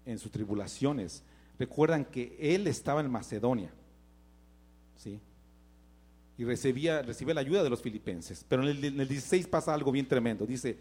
en, 0.06 0.20
sus 0.20 0.32
tribulaciones, 0.32 1.24
recuerdan 1.58 2.06
que 2.06 2.38
él 2.40 2.68
estaba 2.68 3.02
en 3.02 3.10
Macedonia, 3.10 3.72
¿sí? 4.98 5.20
Y 6.38 6.44
recibía, 6.44 7.02
recibía 7.02 7.34
la 7.34 7.42
ayuda 7.42 7.64
de 7.64 7.72
los 7.72 7.82
filipenses. 7.82 8.46
Pero 8.48 8.70
en 8.70 8.70
el, 8.70 9.08
16 9.08 9.48
pasa 9.48 9.74
algo 9.74 9.92
bien 9.92 10.08
tremendo. 10.08 10.46
Dice, 10.46 10.78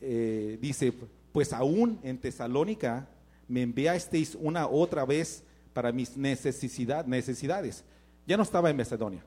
eh, 0.00 0.58
dice, 0.60 0.92
pues 1.32 1.52
aún 1.52 1.98
en 2.02 2.18
Tesalónica 2.18 3.08
me 3.46 3.62
enviasteis 3.62 4.36
una 4.40 4.66
otra 4.66 5.04
vez 5.04 5.44
para 5.72 5.92
mis 5.92 6.16
necesidad, 6.16 7.06
necesidades 7.06 7.84
ya 8.28 8.36
no 8.36 8.42
estaba 8.42 8.68
en 8.68 8.76
Macedonia, 8.76 9.24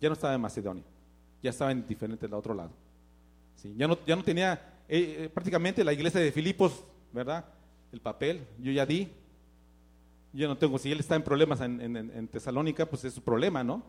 ya 0.00 0.08
no 0.08 0.12
estaba 0.12 0.32
en 0.32 0.40
Macedonia, 0.40 0.84
ya 1.42 1.50
estaba 1.50 1.72
en 1.72 1.84
diferente 1.88 2.26
del 2.26 2.34
otro 2.34 2.54
lado. 2.54 2.70
¿sí? 3.56 3.74
Ya, 3.76 3.88
no, 3.88 3.98
ya 4.06 4.14
no 4.14 4.22
tenía 4.22 4.54
eh, 4.88 5.24
eh, 5.24 5.28
prácticamente 5.28 5.82
la 5.82 5.92
iglesia 5.92 6.20
de 6.20 6.30
Filipos, 6.30 6.84
¿verdad? 7.12 7.44
El 7.90 8.00
papel, 8.00 8.46
yo 8.60 8.70
ya 8.70 8.86
di, 8.86 9.08
yo 10.32 10.46
no 10.46 10.56
tengo, 10.56 10.78
si 10.78 10.92
él 10.92 11.00
está 11.00 11.16
en 11.16 11.24
problemas 11.24 11.60
en, 11.60 12.28
Tesalónica, 12.28 12.86
pues 12.86 13.04
es 13.04 13.14
su 13.14 13.22
problema, 13.22 13.64
¿no? 13.64 13.82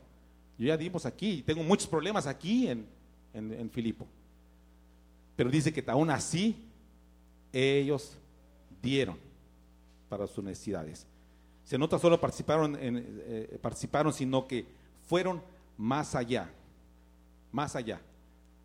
Yo 0.58 0.66
ya 0.66 0.78
dimos 0.78 1.06
aquí, 1.06 1.44
tengo 1.46 1.62
muchos 1.62 1.86
problemas 1.86 2.26
aquí 2.26 2.68
en, 2.70 2.88
en 3.34 3.70
Filipo. 3.70 4.08
Pero 5.36 5.52
dice 5.52 5.72
que 5.72 5.84
aún 5.92 6.10
así 6.10 6.56
ellos 7.52 8.18
dieron 8.82 9.18
para 10.10 10.28
sus 10.28 10.44
necesidades 10.44 11.08
se 11.68 11.78
nota 11.78 12.00
solo 12.00 12.18
participaron, 12.18 12.78
en, 12.78 13.22
eh, 13.26 13.60
participaron, 13.62 14.14
sino 14.14 14.48
que 14.48 14.66
fueron 15.06 15.42
más 15.76 16.16
allá, 16.16 16.50
más 17.52 17.76
allá, 17.76 18.00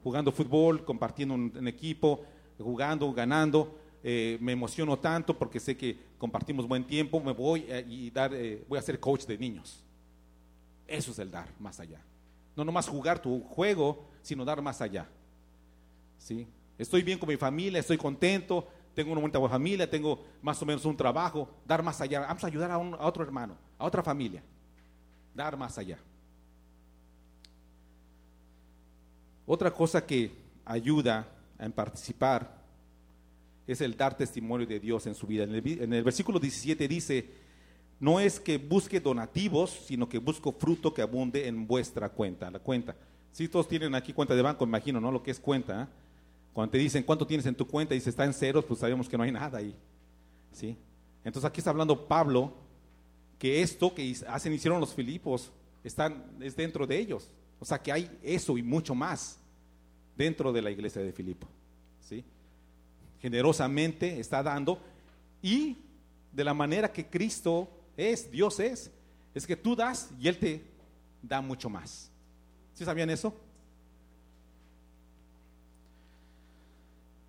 jugando 0.05 0.31
fútbol, 0.31 0.85
compartiendo 0.85 1.35
un, 1.35 1.67
equipo, 1.67 2.25
jugando, 2.61 3.13
ganando. 3.13 3.77
Eh, 4.05 4.39
me 4.41 4.53
emociono 4.53 4.97
tanto 5.01 5.37
porque 5.37 5.59
sé 5.59 5.77
que 5.77 5.99
compartimos 6.17 6.69
buen 6.69 6.85
tiempo, 6.87 7.21
me 7.21 7.33
voy 7.33 7.69
a, 7.73 7.81
y 7.81 8.09
dar, 8.11 8.33
eh, 8.35 8.65
voy 8.69 8.79
a 8.79 8.83
ser 8.83 9.01
coach 9.01 9.27
de 9.27 9.37
niños. 9.37 9.83
Eso 10.87 11.11
es 11.11 11.19
el 11.19 11.29
dar 11.29 11.49
más 11.59 11.81
allá. 11.81 12.01
No 12.55 12.65
nomás 12.65 12.89
jugar 12.89 13.21
tu 13.21 13.41
juego, 13.41 14.07
sino 14.23 14.45
dar 14.45 14.63
más 14.63 14.81
allá. 14.81 15.09
¿Sí? 16.19 16.47
Estoy 16.79 17.03
bien 17.03 17.19
con 17.19 17.29
mi 17.29 17.37
familia, 17.37 17.81
estoy 17.81 17.99
contento, 17.99 18.67
tengo 18.95 19.13
una 19.13 19.21
buena 19.21 19.49
familia, 19.49 19.89
tengo 19.89 20.25
más 20.43 20.61
o 20.63 20.67
menos 20.67 20.85
un 20.85 20.97
trabajo, 20.97 21.49
dar 21.65 21.83
más 21.83 22.01
allá. 22.01 22.21
Vamos 22.21 22.45
a 22.45 22.47
ayudar 22.47 22.71
a, 22.71 22.79
otro 22.79 23.23
hermano, 23.23 23.57
a 23.79 23.87
otra 23.87 24.03
familia. 24.03 24.43
Dar 25.35 25.57
más 25.57 25.79
allá. 25.79 25.99
Otra 29.47 29.71
cosa 29.71 30.05
que 30.05 30.31
ayuda 30.65 31.27
a 31.59 31.69
participar 31.71 32.63
es 33.67 33.81
el 33.81 33.97
dar 33.97 34.17
testimonio 34.17 34.67
de 34.67 34.79
Dios 34.79 35.07
en 35.07 35.15
su 35.15 35.27
vida. 35.27 35.45
En 35.45 35.55
el, 35.55 35.67
en 35.67 35.93
el, 35.93 36.05
versículo 36.05 36.39
17 36.39 36.87
dice, 36.87 37.31
no 37.99 38.21
es 38.21 38.41
que 38.41 38.59
busque 38.59 39.01
donativos, 39.01 39.71
sino 39.71 40.09
que 40.09 40.19
busco 40.19 40.53
fruto 40.53 40.93
que 40.93 41.03
abunde 41.03 41.47
en 41.47 41.67
vuestra 41.67 42.09
cuenta. 42.09 42.51
La 42.51 42.59
cuenta. 42.59 42.95
Si 43.31 43.49
todos 43.49 43.69
tienen 43.69 43.95
aquí 43.95 44.13
cuenta 44.13 44.35
de 44.35 44.43
banco, 44.43 44.65
imagino, 44.65 45.01
¿no? 45.01 45.11
Lo 45.11 45.23
que 45.23 45.31
es 45.31 45.41
cuenta. 45.41 45.83
¿eh? 45.83 45.87
Cuando 46.53 46.71
te 46.71 46.79
dicen 46.79 47.03
cuánto 47.03 47.27
tienes 47.27 47.47
en 47.47 47.55
tu 47.55 47.67
cuenta 47.67 47.95
y 47.95 47.99
dice 47.99 48.11
está 48.11 48.25
en 48.25 48.35
ceros, 48.35 48.65
pues 48.65 48.81
sabemos 48.81 49.09
que 49.09 49.17
no 49.17 49.23
hay 49.23 49.33
nada 49.33 49.59
ahí. 49.59 49.75
¿Sí? 50.53 50.77
Entonces 51.25 51.49
aquí 51.49 51.61
está 51.61 51.71
hablando 51.71 52.07
Pablo 52.07 52.53
que 53.39 53.63
esto 53.63 53.95
que 53.95 54.15
hacen, 54.29 54.53
hicieron 54.53 54.81
los 54.81 54.95
Filipos 54.95 55.51
están, 55.83 56.25
es 56.41 56.55
dentro 56.55 56.87
de 56.87 56.99
ellos. 56.99 57.29
O 57.59 57.65
sea 57.65 57.81
que 57.81 57.91
hay 57.91 58.11
eso 58.23 58.59
y 58.59 58.63
mucho 58.63 58.95
más 58.95 59.39
dentro 60.17 60.53
de 60.53 60.63
la 60.63 60.71
iglesia 60.71 61.03
de 61.03 61.13
Filipo. 61.13 61.47
¿Sí? 62.01 62.25
Generosamente 63.21 64.21
está 64.21 64.43
dando 64.43 64.79
y 65.41 65.79
de 66.33 66.45
la 66.45 66.55
manera 66.55 66.93
que 66.93 67.07
Cristo 67.07 67.69
es, 67.97 68.31
Dios 68.31 68.61
es, 68.61 68.91
es 69.35 69.47
que 69.47 69.57
tú 69.57 69.75
das 69.75 70.11
y 70.21 70.29
Él 70.29 70.39
te 70.39 70.63
da 71.23 71.41
mucho 71.41 71.71
más. 71.71 72.11
¿Sí 72.75 72.85
sabían 72.85 73.11
eso? 73.11 73.35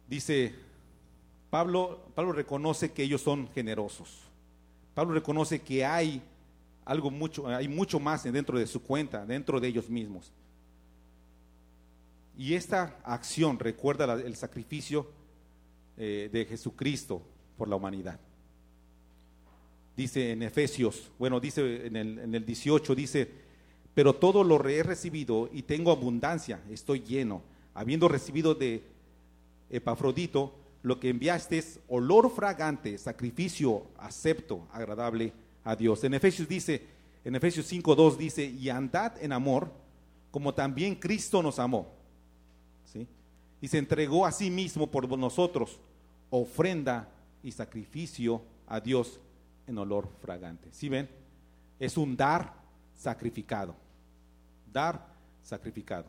Dice, 0.07 0.53
Pablo, 1.49 1.99
Pablo 2.15 2.31
reconoce 2.31 2.91
que 2.91 3.03
ellos 3.03 3.21
son 3.21 3.49
generosos. 3.53 4.21
Pablo 4.93 5.13
reconoce 5.13 5.61
que 5.61 5.85
hay 5.85 6.21
algo 6.85 7.09
mucho, 7.09 7.47
hay 7.47 7.67
mucho 7.67 7.99
más 7.99 8.23
dentro 8.23 8.57
de 8.57 8.67
su 8.67 8.81
cuenta, 8.81 9.25
dentro 9.25 9.59
de 9.59 9.67
ellos 9.67 9.89
mismos. 9.89 10.31
Y 12.37 12.55
esta 12.55 12.97
acción 13.03 13.59
recuerda 13.59 14.13
el 14.13 14.35
sacrificio 14.35 15.07
eh, 15.97 16.29
de 16.31 16.45
Jesucristo 16.45 17.21
por 17.57 17.67
la 17.67 17.75
humanidad. 17.75 18.19
Dice 19.95 20.31
en 20.31 20.41
Efesios, 20.41 21.11
bueno, 21.19 21.39
dice 21.39 21.85
en 21.85 21.95
el, 21.95 22.17
en 22.17 22.33
el 22.33 22.45
18, 22.45 22.95
dice, 22.95 23.29
pero 23.93 24.15
todo 24.15 24.43
lo 24.43 24.67
he 24.67 24.81
recibido 24.81 25.49
y 25.53 25.61
tengo 25.61 25.91
abundancia, 25.91 26.59
estoy 26.71 27.01
lleno, 27.01 27.43
habiendo 27.75 28.07
recibido 28.07 28.55
de 28.55 28.92
Epafrodito, 29.69 30.55
lo 30.83 30.99
que 30.99 31.09
enviaste 31.09 31.57
es 31.57 31.79
olor 31.87 32.29
fragante, 32.29 32.97
sacrificio 32.97 33.87
acepto, 33.97 34.67
agradable 34.71 35.33
a 35.63 35.75
Dios. 35.75 36.03
En 36.03 36.13
Efesios 36.13 36.47
dice, 36.47 36.85
en 37.23 37.35
Efesios 37.35 37.71
5.2 37.71 38.17
dice, 38.17 38.45
y 38.45 38.69
andad 38.69 39.13
en 39.23 39.31
amor, 39.31 39.71
como 40.29 40.53
también 40.53 40.95
Cristo 40.95 41.41
nos 41.41 41.57
amó. 41.57 41.87
¿Sí? 42.91 43.07
Y 43.61 43.67
se 43.67 43.77
entregó 43.77 44.25
a 44.25 44.31
sí 44.31 44.49
mismo 44.49 44.87
por 44.87 45.07
nosotros, 45.17 45.79
ofrenda 46.29 47.09
y 47.41 47.51
sacrificio 47.51 48.41
a 48.67 48.79
Dios 48.79 49.19
en 49.67 49.77
olor 49.77 50.09
fragante. 50.21 50.69
¿Sí 50.71 50.89
ven? 50.89 51.09
Es 51.79 51.97
un 51.97 52.17
dar 52.17 52.53
sacrificado. 52.95 53.75
Dar 54.71 55.07
sacrificado. 55.43 56.05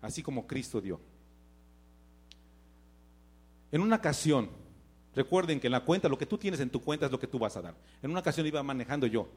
Así 0.00 0.22
como 0.22 0.46
Cristo 0.46 0.80
dio. 0.80 1.00
En 3.72 3.80
una 3.80 3.96
ocasión, 3.96 4.50
recuerden 5.16 5.58
que 5.58 5.66
en 5.66 5.72
la 5.72 5.80
cuenta, 5.80 6.08
lo 6.08 6.18
que 6.18 6.26
tú 6.26 6.38
tienes 6.38 6.60
en 6.60 6.70
tu 6.70 6.82
cuenta 6.82 7.06
es 7.06 7.12
lo 7.12 7.18
que 7.18 7.26
tú 7.26 7.38
vas 7.38 7.56
a 7.56 7.62
dar. 7.62 7.74
En 8.02 8.10
una 8.10 8.20
ocasión 8.20 8.46
iba 8.46 8.62
manejando 8.62 9.06
yo 9.06 9.28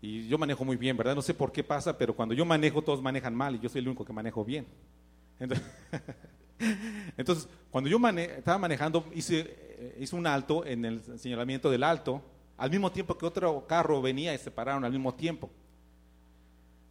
Y 0.00 0.28
yo 0.28 0.38
manejo 0.38 0.64
muy 0.64 0.76
bien, 0.76 0.96
¿verdad? 0.96 1.14
No 1.14 1.22
sé 1.22 1.34
por 1.34 1.52
qué 1.52 1.64
pasa, 1.64 1.98
pero 1.98 2.14
cuando 2.14 2.34
yo 2.34 2.44
manejo 2.44 2.80
todos 2.80 3.02
manejan 3.02 3.34
mal 3.34 3.56
y 3.56 3.58
yo 3.58 3.68
soy 3.68 3.80
el 3.80 3.88
único 3.88 4.04
que 4.04 4.12
manejo 4.12 4.44
bien. 4.44 4.66
Entonces, 5.38 7.48
cuando 7.70 7.90
yo 7.90 7.98
estaba 8.08 8.58
manejando, 8.58 9.04
hice, 9.14 9.46
eh, 9.48 9.98
hice 10.00 10.14
un 10.14 10.26
alto 10.26 10.64
en 10.64 10.84
el 10.84 11.18
señalamiento 11.18 11.70
del 11.70 11.82
alto, 11.82 12.22
al 12.56 12.70
mismo 12.70 12.92
tiempo 12.92 13.18
que 13.18 13.26
otro 13.26 13.66
carro 13.66 14.00
venía 14.00 14.32
y 14.32 14.38
se 14.38 14.52
pararon 14.52 14.84
al 14.84 14.92
mismo 14.92 15.14
tiempo. 15.14 15.50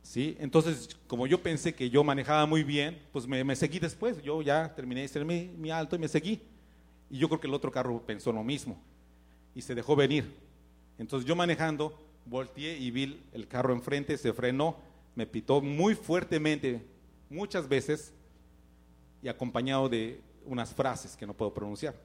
¿Sí? 0.03 0.35
Entonces, 0.39 0.97
como 1.07 1.27
yo 1.27 1.41
pensé 1.41 1.73
que 1.73 1.89
yo 1.89 2.03
manejaba 2.03 2.45
muy 2.45 2.63
bien, 2.63 2.99
pues 3.11 3.27
me, 3.27 3.55
seguí 3.55 3.79
después. 3.79 4.21
Yo 4.21 4.41
ya 4.41 4.73
terminé 4.73 5.01
de 5.01 5.05
hacer 5.05 5.23
mi, 5.23 5.47
mi, 5.57 5.71
alto 5.71 5.95
y 5.95 5.99
me 5.99 6.07
seguí. 6.07 6.41
Y 7.09 7.17
yo 7.17 7.27
creo 7.27 7.39
que 7.39 7.47
el 7.47 7.53
otro 7.53 7.71
carro 7.71 8.01
pensó 8.05 8.31
lo 8.31 8.43
mismo 8.43 8.77
y 9.53 9.61
se 9.61 9.75
dejó 9.75 9.95
venir. 9.95 10.33
Entonces 10.97 11.27
yo 11.27 11.35
manejando, 11.35 11.97
volteé 12.25 12.77
y 12.77 12.91
vi 12.91 13.21
el 13.33 13.47
carro 13.47 13.73
enfrente, 13.73 14.17
se 14.17 14.33
frenó, 14.33 14.77
me 15.15 15.25
pitó 15.25 15.61
muy 15.61 15.95
fuertemente, 15.95 16.81
muchas 17.29 17.67
veces, 17.67 18.13
y 19.21 19.27
acompañado 19.27 19.89
de 19.89 20.19
unas 20.45 20.73
frases 20.73 21.15
que 21.15 21.25
no 21.25 21.33
puedo 21.33 21.53
pronunciar, 21.53 21.95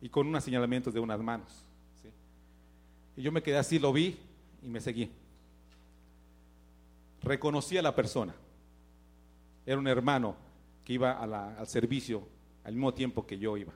y 0.00 0.08
con 0.08 0.26
unos 0.26 0.44
señalamientos 0.44 0.94
de 0.94 1.00
unas 1.00 1.20
manos. 1.20 1.62
Y 3.16 3.22
yo 3.22 3.32
me 3.32 3.42
quedé 3.42 3.56
así, 3.56 3.78
lo 3.78 3.92
vi 3.92 4.16
y 4.62 4.68
me 4.68 4.80
seguí. 4.80 5.10
Reconocí 7.26 7.76
a 7.76 7.82
la 7.82 7.92
persona. 7.92 8.32
Era 9.66 9.78
un 9.78 9.88
hermano 9.88 10.36
que 10.84 10.92
iba 10.92 11.10
al 11.10 11.66
servicio 11.66 12.22
al 12.62 12.74
mismo 12.74 12.94
tiempo 12.94 13.26
que 13.26 13.36
yo 13.36 13.56
iba. 13.56 13.72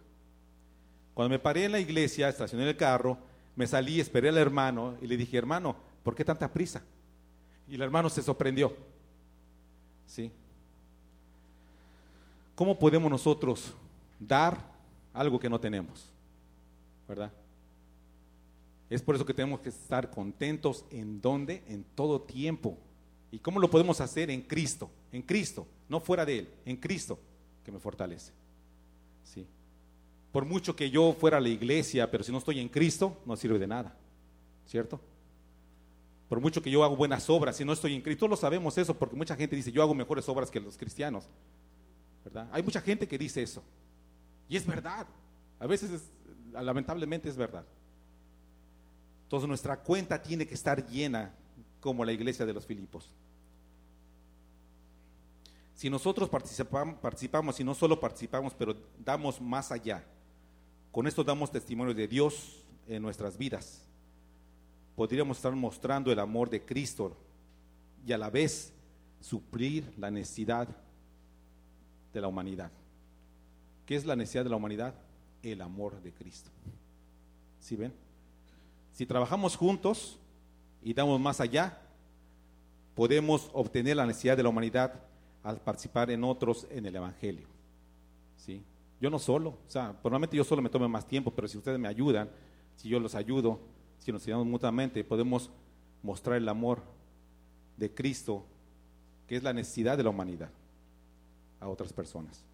Cuando 1.14 1.30
me 1.30 1.40
paré 1.40 1.64
en 1.64 1.72
la 1.72 1.80
iglesia, 1.80 2.28
estacioné 2.28 2.68
el 2.68 2.76
carro, 2.76 3.18
me 3.56 3.66
salí, 3.66 3.98
esperé 3.98 4.28
al 4.28 4.38
hermano 4.38 4.96
y 5.02 5.08
le 5.08 5.16
dije, 5.16 5.36
hermano, 5.36 5.74
¿por 6.04 6.14
qué 6.14 6.24
tanta 6.24 6.52
prisa? 6.52 6.80
Y 7.68 7.74
el 7.74 7.82
hermano 7.82 8.08
se 8.08 8.22
sorprendió. 8.22 8.72
¿Sí? 10.06 10.30
¿Cómo 12.54 12.78
podemos 12.78 13.10
nosotros 13.10 13.74
dar 14.20 14.58
algo 15.12 15.40
que 15.40 15.50
no 15.50 15.58
tenemos? 15.58 16.08
¿Verdad? 17.08 17.32
Es 18.88 19.02
por 19.02 19.16
eso 19.16 19.26
que 19.26 19.34
tenemos 19.34 19.58
que 19.58 19.70
estar 19.70 20.08
contentos 20.08 20.84
en 20.90 21.20
donde, 21.20 21.64
en 21.66 21.84
todo 21.96 22.20
tiempo. 22.20 22.78
¿Y 23.32 23.38
cómo 23.38 23.60
lo 23.60 23.70
podemos 23.70 24.00
hacer? 24.00 24.30
En 24.30 24.42
Cristo, 24.42 24.90
en 25.12 25.22
Cristo, 25.22 25.66
no 25.88 26.00
fuera 26.00 26.24
de 26.24 26.40
Él, 26.40 26.48
en 26.64 26.76
Cristo 26.76 27.18
que 27.64 27.70
me 27.70 27.78
fortalece. 27.78 28.32
¿Sí? 29.24 29.46
Por 30.32 30.44
mucho 30.44 30.74
que 30.74 30.90
yo 30.90 31.12
fuera 31.18 31.36
a 31.36 31.40
la 31.40 31.48
iglesia, 31.48 32.10
pero 32.10 32.24
si 32.24 32.32
no 32.32 32.38
estoy 32.38 32.60
en 32.60 32.68
Cristo, 32.68 33.18
no 33.26 33.36
sirve 33.36 33.58
de 33.58 33.66
nada. 33.66 33.96
¿Cierto? 34.66 35.00
Por 36.28 36.40
mucho 36.40 36.62
que 36.62 36.70
yo 36.70 36.84
hago 36.84 36.96
buenas 36.96 37.28
obras, 37.28 37.56
si 37.56 37.64
no 37.64 37.72
estoy 37.72 37.94
en 37.94 38.02
Cristo, 38.02 38.20
todos 38.20 38.30
lo 38.30 38.36
sabemos 38.36 38.78
eso, 38.78 38.94
porque 38.94 39.16
mucha 39.16 39.36
gente 39.36 39.56
dice, 39.56 39.72
yo 39.72 39.82
hago 39.82 39.94
mejores 39.94 40.28
obras 40.28 40.50
que 40.50 40.60
los 40.60 40.76
cristianos. 40.76 41.28
¿Verdad? 42.24 42.48
Hay 42.52 42.62
mucha 42.62 42.80
gente 42.80 43.08
que 43.08 43.18
dice 43.18 43.42
eso. 43.42 43.62
Y 44.48 44.56
es 44.56 44.66
verdad. 44.66 45.06
A 45.58 45.66
veces, 45.66 45.90
lamentablemente, 46.52 47.28
es 47.28 47.36
verdad. 47.36 47.64
Entonces 49.24 49.48
nuestra 49.48 49.80
cuenta 49.80 50.20
tiene 50.20 50.46
que 50.46 50.54
estar 50.54 50.86
llena 50.88 51.32
como 51.80 52.04
la 52.04 52.12
iglesia 52.12 52.46
de 52.46 52.52
los 52.52 52.66
Filipos. 52.66 53.10
Si 55.74 55.88
nosotros 55.88 56.28
participamos, 56.28 56.98
participamos 56.98 57.58
y 57.58 57.64
no 57.64 57.74
solo 57.74 57.98
participamos, 57.98 58.52
pero 58.54 58.76
damos 58.98 59.40
más 59.40 59.72
allá, 59.72 60.04
con 60.92 61.06
esto 61.06 61.24
damos 61.24 61.50
testimonio 61.50 61.94
de 61.94 62.06
Dios 62.06 62.62
en 62.86 63.00
nuestras 63.02 63.38
vidas. 63.38 63.82
Podríamos 64.94 65.38
estar 65.38 65.54
mostrando 65.54 66.12
el 66.12 66.18
amor 66.18 66.50
de 66.50 66.62
Cristo 66.64 67.16
y 68.06 68.12
a 68.12 68.18
la 68.18 68.28
vez 68.28 68.72
suplir 69.20 69.90
la 69.96 70.10
necesidad 70.10 70.68
de 72.12 72.20
la 72.20 72.28
humanidad. 72.28 72.70
¿Qué 73.86 73.96
es 73.96 74.04
la 74.04 74.16
necesidad 74.16 74.44
de 74.44 74.50
la 74.50 74.56
humanidad? 74.56 74.94
El 75.42 75.62
amor 75.62 76.02
de 76.02 76.12
Cristo. 76.12 76.50
¿Sí 77.60 77.76
ven? 77.76 77.92
Si 78.92 79.06
trabajamos 79.06 79.56
juntos 79.56 80.18
y 80.82 80.94
damos 80.94 81.20
más 81.20 81.40
allá, 81.40 81.78
podemos 82.94 83.50
obtener 83.52 83.96
la 83.96 84.06
necesidad 84.06 84.36
de 84.36 84.42
la 84.42 84.48
humanidad 84.48 84.94
al 85.42 85.60
participar 85.60 86.10
en 86.10 86.24
otros 86.24 86.66
en 86.70 86.86
el 86.86 86.96
Evangelio. 86.96 87.46
¿Sí? 88.36 88.62
Yo 89.00 89.10
no 89.10 89.18
solo, 89.18 89.50
o 89.50 89.70
sea, 89.70 89.92
probablemente 90.02 90.36
yo 90.36 90.44
solo 90.44 90.62
me 90.62 90.68
tome 90.68 90.88
más 90.88 91.06
tiempo, 91.06 91.30
pero 91.30 91.48
si 91.48 91.58
ustedes 91.58 91.78
me 91.78 91.88
ayudan, 91.88 92.28
si 92.76 92.88
yo 92.88 93.00
los 93.00 93.14
ayudo, 93.14 93.58
si 93.98 94.12
nos 94.12 94.22
ayudamos 94.24 94.46
mutuamente, 94.46 95.04
podemos 95.04 95.50
mostrar 96.02 96.36
el 96.36 96.48
amor 96.48 96.82
de 97.76 97.92
Cristo, 97.92 98.44
que 99.26 99.36
es 99.36 99.42
la 99.42 99.52
necesidad 99.52 99.96
de 99.96 100.04
la 100.04 100.10
humanidad, 100.10 100.50
a 101.60 101.68
otras 101.68 101.92
personas. 101.92 102.44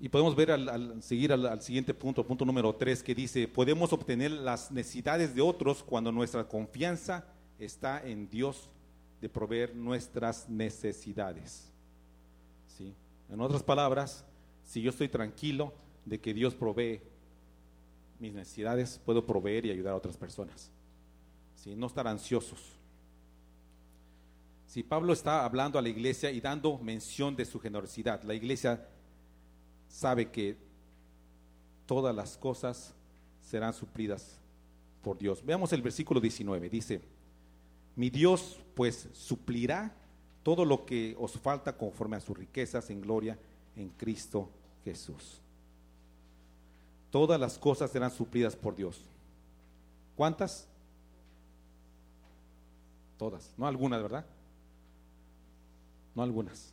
Y 0.00 0.08
podemos 0.08 0.36
ver 0.36 0.52
al, 0.52 1.02
seguir 1.02 1.32
al, 1.32 1.60
siguiente 1.60 1.92
punto, 1.92 2.24
punto 2.24 2.44
número 2.44 2.72
tres, 2.74 3.02
que 3.02 3.14
dice, 3.14 3.48
podemos 3.48 3.92
obtener 3.92 4.30
las 4.30 4.70
necesidades 4.70 5.34
de 5.34 5.42
otros 5.42 5.82
cuando 5.82 6.12
nuestra 6.12 6.46
confianza 6.46 7.24
está 7.58 8.06
en 8.06 8.28
Dios 8.28 8.70
de 9.20 9.28
proveer 9.28 9.74
nuestras 9.74 10.48
necesidades. 10.48 11.72
¿Sí? 12.76 12.94
En 13.28 13.40
otras 13.40 13.64
palabras, 13.64 14.24
si 14.62 14.82
yo 14.82 14.90
estoy 14.90 15.08
tranquilo 15.08 15.72
de 16.04 16.20
que 16.20 16.32
Dios 16.32 16.54
provee 16.54 17.00
mis 18.20 18.32
necesidades, 18.32 19.00
puedo 19.04 19.26
proveer 19.26 19.66
y 19.66 19.70
ayudar 19.72 19.94
a 19.94 19.96
otras 19.96 20.16
personas. 20.16 20.70
¿Sí? 21.56 21.74
No 21.74 21.88
estar 21.88 22.06
ansiosos. 22.06 22.60
Si 24.68 24.84
Pablo 24.84 25.12
está 25.12 25.44
hablando 25.44 25.76
a 25.76 25.82
la 25.82 25.88
iglesia 25.88 26.30
y 26.30 26.40
dando 26.40 26.78
mención 26.78 27.34
de 27.34 27.44
su 27.44 27.58
generosidad, 27.58 28.22
la 28.22 28.34
iglesia 28.34 28.86
sabe 29.88 30.30
que 30.30 30.56
todas 31.86 32.14
las 32.14 32.36
cosas 32.36 32.94
serán 33.40 33.72
suplidas 33.72 34.38
por 35.02 35.18
Dios. 35.18 35.44
Veamos 35.44 35.72
el 35.72 35.82
versículo 35.82 36.20
19. 36.20 36.68
Dice, 36.68 37.00
mi 37.96 38.10
Dios 38.10 38.60
pues 38.74 39.08
suplirá 39.12 39.94
todo 40.42 40.64
lo 40.64 40.86
que 40.86 41.16
os 41.18 41.32
falta 41.32 41.76
conforme 41.76 42.16
a 42.16 42.20
sus 42.20 42.36
riquezas 42.36 42.90
en 42.90 43.00
gloria 43.00 43.38
en 43.76 43.88
Cristo 43.90 44.50
Jesús. 44.84 45.40
Todas 47.10 47.40
las 47.40 47.58
cosas 47.58 47.90
serán 47.90 48.10
suplidas 48.10 48.54
por 48.54 48.76
Dios. 48.76 49.00
¿Cuántas? 50.14 50.68
Todas, 53.16 53.52
no 53.56 53.66
algunas, 53.66 54.02
¿verdad? 54.02 54.26
No 56.14 56.22
algunas. 56.22 56.72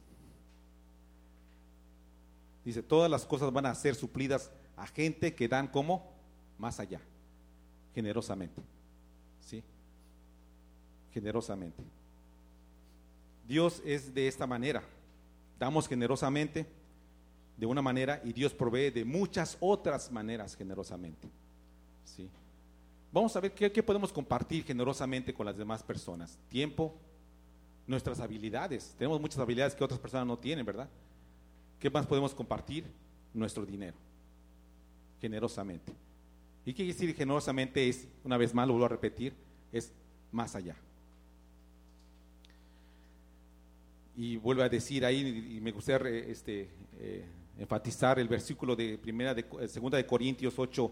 Dice, 2.66 2.84
todas 2.84 3.10
las 3.10 3.26
cosas 3.26 3.54
van 3.54 3.68
a 3.68 3.76
ser 3.76 3.96
suplidas 3.96 4.52
a 4.76 4.88
gente 4.88 5.34
que 5.34 5.48
dan 5.48 5.68
como 5.68 6.12
más 6.58 6.80
allá, 6.80 7.00
generosamente 7.94 8.62
generosamente. 11.16 11.82
Dios 13.48 13.82
es 13.86 14.14
de 14.14 14.28
esta 14.28 14.46
manera. 14.46 14.84
Damos 15.58 15.88
generosamente 15.88 16.66
de 17.56 17.66
una 17.66 17.82
manera 17.82 18.20
y 18.26 18.34
Dios 18.34 18.54
provee 18.54 18.90
de 18.90 19.06
muchas 19.06 19.56
otras 19.62 20.12
maneras 20.12 20.58
generosamente. 20.58 21.30
¿Sí? 22.04 22.30
Vamos 23.14 23.34
a 23.34 23.40
ver 23.40 23.54
qué, 23.54 23.72
qué 23.72 23.82
podemos 23.82 24.12
compartir 24.12 24.66
generosamente 24.66 25.34
con 25.34 25.46
las 25.46 25.56
demás 25.56 25.82
personas. 25.82 26.38
Tiempo, 26.50 26.94
nuestras 27.88 28.20
habilidades. 28.20 28.94
Tenemos 28.98 29.22
muchas 29.22 29.40
habilidades 29.40 29.74
que 29.74 29.86
otras 29.86 30.02
personas 30.02 30.28
no 30.28 30.38
tienen, 30.38 30.66
¿verdad? 30.66 30.90
¿Qué 31.80 31.90
más 31.90 32.06
podemos 32.06 32.34
compartir? 32.34 32.86
Nuestro 33.34 33.66
dinero. 33.66 33.98
Generosamente. 35.20 35.92
¿Y 36.66 36.72
qué 36.72 36.78
quiere 36.78 36.94
decir 36.94 37.16
generosamente? 37.16 37.88
Es, 37.88 38.08
una 38.24 38.38
vez 38.38 38.54
más, 38.54 38.68
lo 38.68 38.74
vuelvo 38.74 38.86
a 38.86 38.90
repetir, 38.90 39.34
es 39.72 39.92
más 40.32 40.56
allá. 40.56 40.76
y 44.18 44.38
vuelve 44.38 44.64
a 44.64 44.70
decir 44.70 45.06
ahí, 45.06 45.56
y 45.58 45.62
me 45.62 45.72
gustaría 45.72 46.20
este, 46.20 46.70
eh, 47.00 47.26
enfatizar 47.60 48.18
el 48.20 48.28
versículo 48.28 48.76
de 48.76 48.98
primera 48.98 49.34
de 49.34 49.42
eh, 49.42 49.90
de 49.92 50.06
Corintios 50.06 50.58
8, 50.58 50.92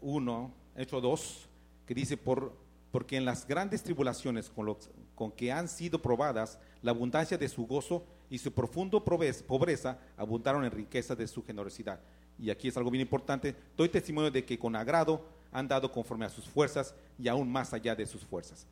1, 0.00 0.54
8, 0.78 1.00
2, 1.00 1.48
que 1.86 1.94
dice, 1.94 2.16
por, 2.16 2.52
porque 2.92 3.16
en 3.16 3.24
las 3.24 3.46
grandes 3.46 3.82
tribulaciones 3.82 4.48
con, 4.50 4.76
con 5.14 5.30
que 5.30 5.52
han 5.52 5.68
sido 5.68 6.00
probadas, 6.00 6.58
la 6.82 6.90
abundancia 6.90 7.38
de 7.38 7.48
su 7.48 7.66
gozo 7.66 8.04
y 8.30 8.38
su 8.38 8.52
profundo 8.52 9.04
pobreza 9.04 9.98
abundaron 10.16 10.64
en 10.64 10.70
riqueza 10.70 11.14
de 11.14 11.26
su 11.26 11.44
generosidad. 11.44 12.00
Y 12.38 12.50
aquí 12.50 12.68
es 12.68 12.76
algo 12.76 12.90
bien 12.90 13.02
importante, 13.02 13.54
doy 13.76 13.88
testimonio 13.88 14.30
de 14.30 14.44
que 14.44 14.58
con 14.58 14.74
agrado 14.74 15.24
han 15.52 15.68
dado 15.68 15.90
conforme 15.90 16.24
a 16.24 16.30
sus 16.30 16.46
fuerzas 16.46 16.94
y 17.18 17.28
aún 17.28 17.50
más 17.50 17.72
allá 17.72 17.94
de 17.94 18.06
sus 18.06 18.24
fuerzas. 18.24 18.66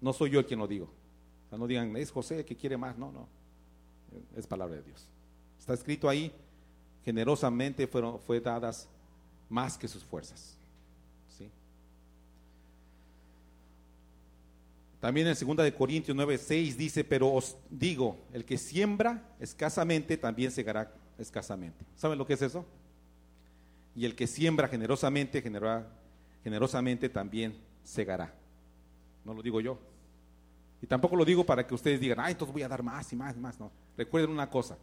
No 0.00 0.12
soy 0.12 0.30
yo 0.30 0.38
el 0.38 0.46
quien 0.46 0.60
lo 0.60 0.66
digo, 0.66 0.88
no 1.56 1.66
digan, 1.66 1.96
es 1.96 2.10
José 2.10 2.44
que 2.44 2.56
quiere 2.56 2.76
más. 2.76 2.96
No, 2.98 3.12
no. 3.12 3.28
Es 4.36 4.46
palabra 4.46 4.76
de 4.76 4.82
Dios. 4.82 5.08
Está 5.58 5.74
escrito 5.74 6.08
ahí, 6.08 6.32
generosamente 7.04 7.86
fueron 7.86 8.18
fue 8.18 8.40
dadas 8.40 8.88
más 9.48 9.78
que 9.78 9.88
sus 9.88 10.04
fuerzas. 10.04 10.56
¿sí? 11.36 11.50
También 15.04 15.26
en 15.26 15.34
2 15.34 15.56
de 15.58 15.74
Corintios 15.74 16.16
9, 16.16 16.38
6 16.38 16.78
dice, 16.78 17.04
pero 17.04 17.30
os 17.30 17.58
digo, 17.68 18.24
el 18.32 18.46
que 18.46 18.56
siembra 18.56 19.36
escasamente 19.38 20.16
también 20.16 20.50
segará 20.50 20.94
escasamente. 21.18 21.84
¿Saben 21.94 22.16
lo 22.16 22.26
que 22.26 22.32
es 22.32 22.40
eso? 22.40 22.64
Y 23.94 24.06
el 24.06 24.16
que 24.16 24.26
siembra 24.26 24.66
generosamente, 24.66 25.44
generosamente 26.42 27.10
también 27.10 27.54
segará. 27.82 28.32
No 29.26 29.34
lo 29.34 29.42
digo 29.42 29.60
yo. 29.60 29.78
Y 30.80 30.86
tampoco 30.86 31.16
lo 31.16 31.26
digo 31.26 31.44
para 31.44 31.66
que 31.66 31.74
ustedes 31.74 32.00
digan, 32.00 32.20
ay, 32.20 32.32
entonces 32.32 32.54
voy 32.54 32.62
a 32.62 32.68
dar 32.68 32.82
más 32.82 33.12
y 33.12 33.16
más 33.16 33.36
y 33.36 33.40
más. 33.40 33.60
No. 33.60 33.70
Recuerden 33.98 34.30
una 34.30 34.48
cosa, 34.48 34.78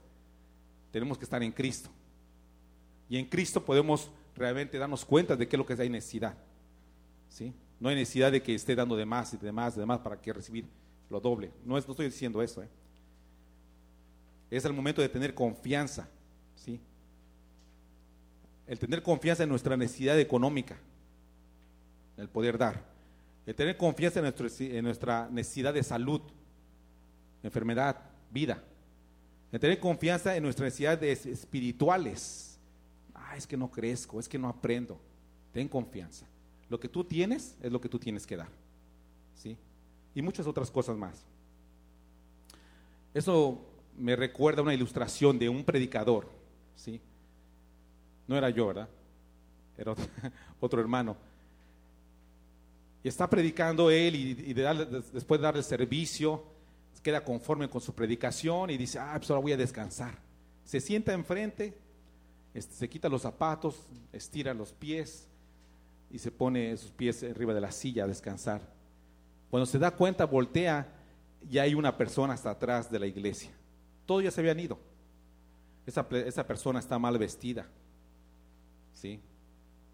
tenemos 0.91 1.17
que 1.17 1.23
estar 1.23 1.41
en 1.41 1.51
Cristo. 1.51 1.89
Y 3.09 3.17
en 3.17 3.25
Cristo 3.25 3.65
podemos 3.65 4.11
realmente 4.35 4.77
darnos 4.77 5.03
cuenta 5.03 5.35
de 5.35 5.47
qué 5.47 5.55
es 5.55 5.57
lo 5.57 5.65
que 5.65 5.73
hay 5.81 5.89
necesidad. 5.89 6.37
¿Sí? 7.27 7.55
No 7.81 7.89
hay 7.89 7.95
necesidad 7.95 8.31
de 8.31 8.43
que 8.43 8.53
esté 8.53 8.75
dando 8.75 8.95
de 8.95 9.05
más 9.07 9.33
y 9.33 9.37
de 9.37 9.51
más 9.51 9.75
y 9.75 9.79
de 9.79 9.87
más 9.87 9.99
para 9.99 10.21
que 10.21 10.31
recibir 10.31 10.65
lo 11.09 11.19
doble. 11.19 11.51
No, 11.65 11.79
es, 11.79 11.89
estoy 11.89 12.05
diciendo 12.05 12.39
eso. 12.43 12.61
¿eh? 12.61 12.69
Es 14.51 14.63
el 14.65 14.71
momento 14.71 15.01
de 15.01 15.09
tener 15.09 15.33
confianza. 15.33 16.07
¿sí? 16.55 16.79
El 18.67 18.77
tener 18.77 19.01
confianza 19.01 19.41
en 19.41 19.49
nuestra 19.49 19.75
necesidad 19.75 20.19
económica. 20.19 20.77
El 22.17 22.29
poder 22.29 22.55
dar. 22.55 22.85
El 23.47 23.55
tener 23.55 23.75
confianza 23.77 24.19
en, 24.19 24.31
en 24.75 24.83
nuestra 24.85 25.27
necesidad 25.31 25.73
de 25.73 25.81
salud, 25.81 26.21
enfermedad, 27.41 27.97
vida. 28.29 28.63
El 29.51 29.59
tener 29.59 29.79
confianza 29.79 30.35
en 30.35 30.43
nuestras 30.43 30.67
necesidades 30.67 31.25
espirituales. 31.25 32.59
Ah, 33.15 33.35
es 33.35 33.47
que 33.47 33.57
no 33.57 33.71
crezco, 33.71 34.19
es 34.19 34.29
que 34.29 34.37
no 34.37 34.49
aprendo. 34.49 35.01
Ten 35.51 35.67
confianza. 35.67 36.27
Lo 36.71 36.79
que 36.79 36.87
tú 36.87 37.03
tienes 37.03 37.57
es 37.61 37.69
lo 37.69 37.81
que 37.81 37.89
tú 37.89 37.99
tienes 37.99 38.25
que 38.25 38.37
dar. 38.37 38.47
¿Sí? 39.35 39.57
Y 40.15 40.21
muchas 40.21 40.47
otras 40.47 40.71
cosas 40.71 40.95
más. 40.95 41.21
Eso 43.13 43.59
me 43.97 44.15
recuerda 44.15 44.61
una 44.61 44.73
ilustración 44.73 45.37
de 45.37 45.49
un 45.49 45.65
predicador. 45.65 46.29
¿Sí? 46.77 47.01
No 48.25 48.37
era 48.37 48.49
yo, 48.51 48.67
¿verdad? 48.67 48.87
Era 49.77 49.93
otro, 50.61 50.79
hermano. 50.79 51.17
Y 53.03 53.09
está 53.09 53.29
predicando 53.29 53.91
él 53.91 54.15
y, 54.15 54.53
después 54.53 55.41
de 55.41 55.43
darle 55.43 55.59
el 55.59 55.65
servicio, 55.65 56.41
queda 57.03 57.21
conforme 57.21 57.69
con 57.69 57.81
su 57.81 57.93
predicación 57.93 58.69
y 58.69 58.77
dice, 58.77 58.97
ah, 58.97 59.15
pues 59.17 59.29
ahora 59.29 59.41
voy 59.41 59.51
a 59.51 59.57
descansar. 59.57 60.17
Se 60.63 60.79
sienta 60.79 61.11
enfrente, 61.11 61.77
este, 62.53 62.75
se 62.75 62.87
quita 62.87 63.09
los 63.09 63.23
zapatos, 63.23 63.75
estira 64.13 64.53
los 64.53 64.71
pies 64.71 65.27
y 66.11 66.19
se 66.19 66.31
pone 66.31 66.75
sus 66.77 66.91
pies 66.91 67.23
arriba 67.23 67.53
de 67.53 67.61
la 67.61 67.71
silla 67.71 68.03
a 68.03 68.07
descansar. 68.07 68.61
Cuando 69.49 69.65
se 69.65 69.79
da 69.79 69.91
cuenta, 69.91 70.25
voltea 70.25 70.87
y 71.49 71.57
hay 71.57 71.73
una 71.73 71.97
persona 71.97 72.33
hasta 72.33 72.51
atrás 72.51 72.91
de 72.91 72.99
la 72.99 73.07
iglesia. 73.07 73.51
Todos 74.05 74.23
ya 74.23 74.31
se 74.31 74.41
habían 74.41 74.59
ido. 74.59 74.77
Esa, 75.85 76.07
esa 76.25 76.45
persona 76.45 76.79
está 76.79 76.99
mal 76.99 77.17
vestida. 77.17 77.65
¿Sí? 78.93 79.19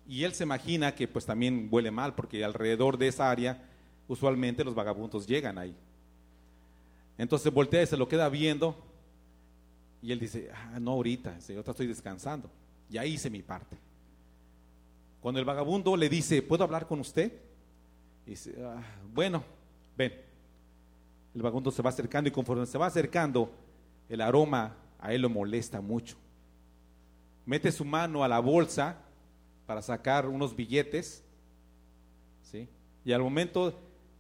Y 0.08 0.24
él 0.24 0.34
se 0.34 0.44
imagina 0.44 0.96
que 0.96 1.08
pues 1.08 1.26
también 1.26 1.68
huele 1.72 1.92
mal 1.92 2.16
porque 2.16 2.44
alrededor 2.44 2.98
de 2.98 3.10
esa 3.10 3.30
área 3.30 3.64
usualmente 4.08 4.64
los 4.64 4.76
vagabundos 4.76 5.28
llegan 5.28 5.58
ahí. 5.58 5.76
Entonces 7.18 7.52
voltea 7.52 7.84
y 7.84 7.88
se 7.88 7.98
lo 7.98 8.08
queda 8.08 8.30
viendo. 8.30 8.76
Y 10.02 10.12
él 10.12 10.20
dice, 10.20 10.52
ah, 10.54 10.80
no 10.80 10.92
ahorita, 10.92 11.40
yo 11.40 11.60
estoy 11.60 11.88
descansando. 11.88 12.50
Ya 12.90 13.06
hice 13.06 13.30
mi 13.30 13.42
parte. 13.42 13.78
Cuando 15.28 15.42
el 15.42 15.46
vagabundo 15.46 15.98
le 15.98 16.08
dice, 16.08 16.42
¿puedo 16.42 16.64
hablar 16.64 16.88
con 16.88 17.02
usted? 17.02 17.34
dice, 18.26 18.56
ah, 18.64 18.82
bueno, 19.14 19.44
ven. 19.98 20.14
El 21.36 21.42
vagabundo 21.42 21.70
se 21.70 21.82
va 21.82 21.90
acercando 21.90 22.30
y 22.30 22.32
conforme 22.32 22.66
se 22.66 22.78
va 22.78 22.86
acercando, 22.86 23.52
el 24.08 24.22
aroma 24.22 24.78
a 24.98 25.14
él 25.14 25.24
lo 25.24 25.30
molesta 25.30 25.82
mucho. 25.82 26.16
Mete 27.46 27.74
su 27.74 27.84
mano 27.84 28.24
a 28.24 28.30
la 28.30 28.40
bolsa 28.40 29.00
para 29.66 29.82
sacar 29.82 30.28
unos 30.28 30.56
billetes, 30.56 31.26
¿sí? 32.44 32.70
Y 33.04 33.12
al 33.12 33.22
momento 33.22 33.78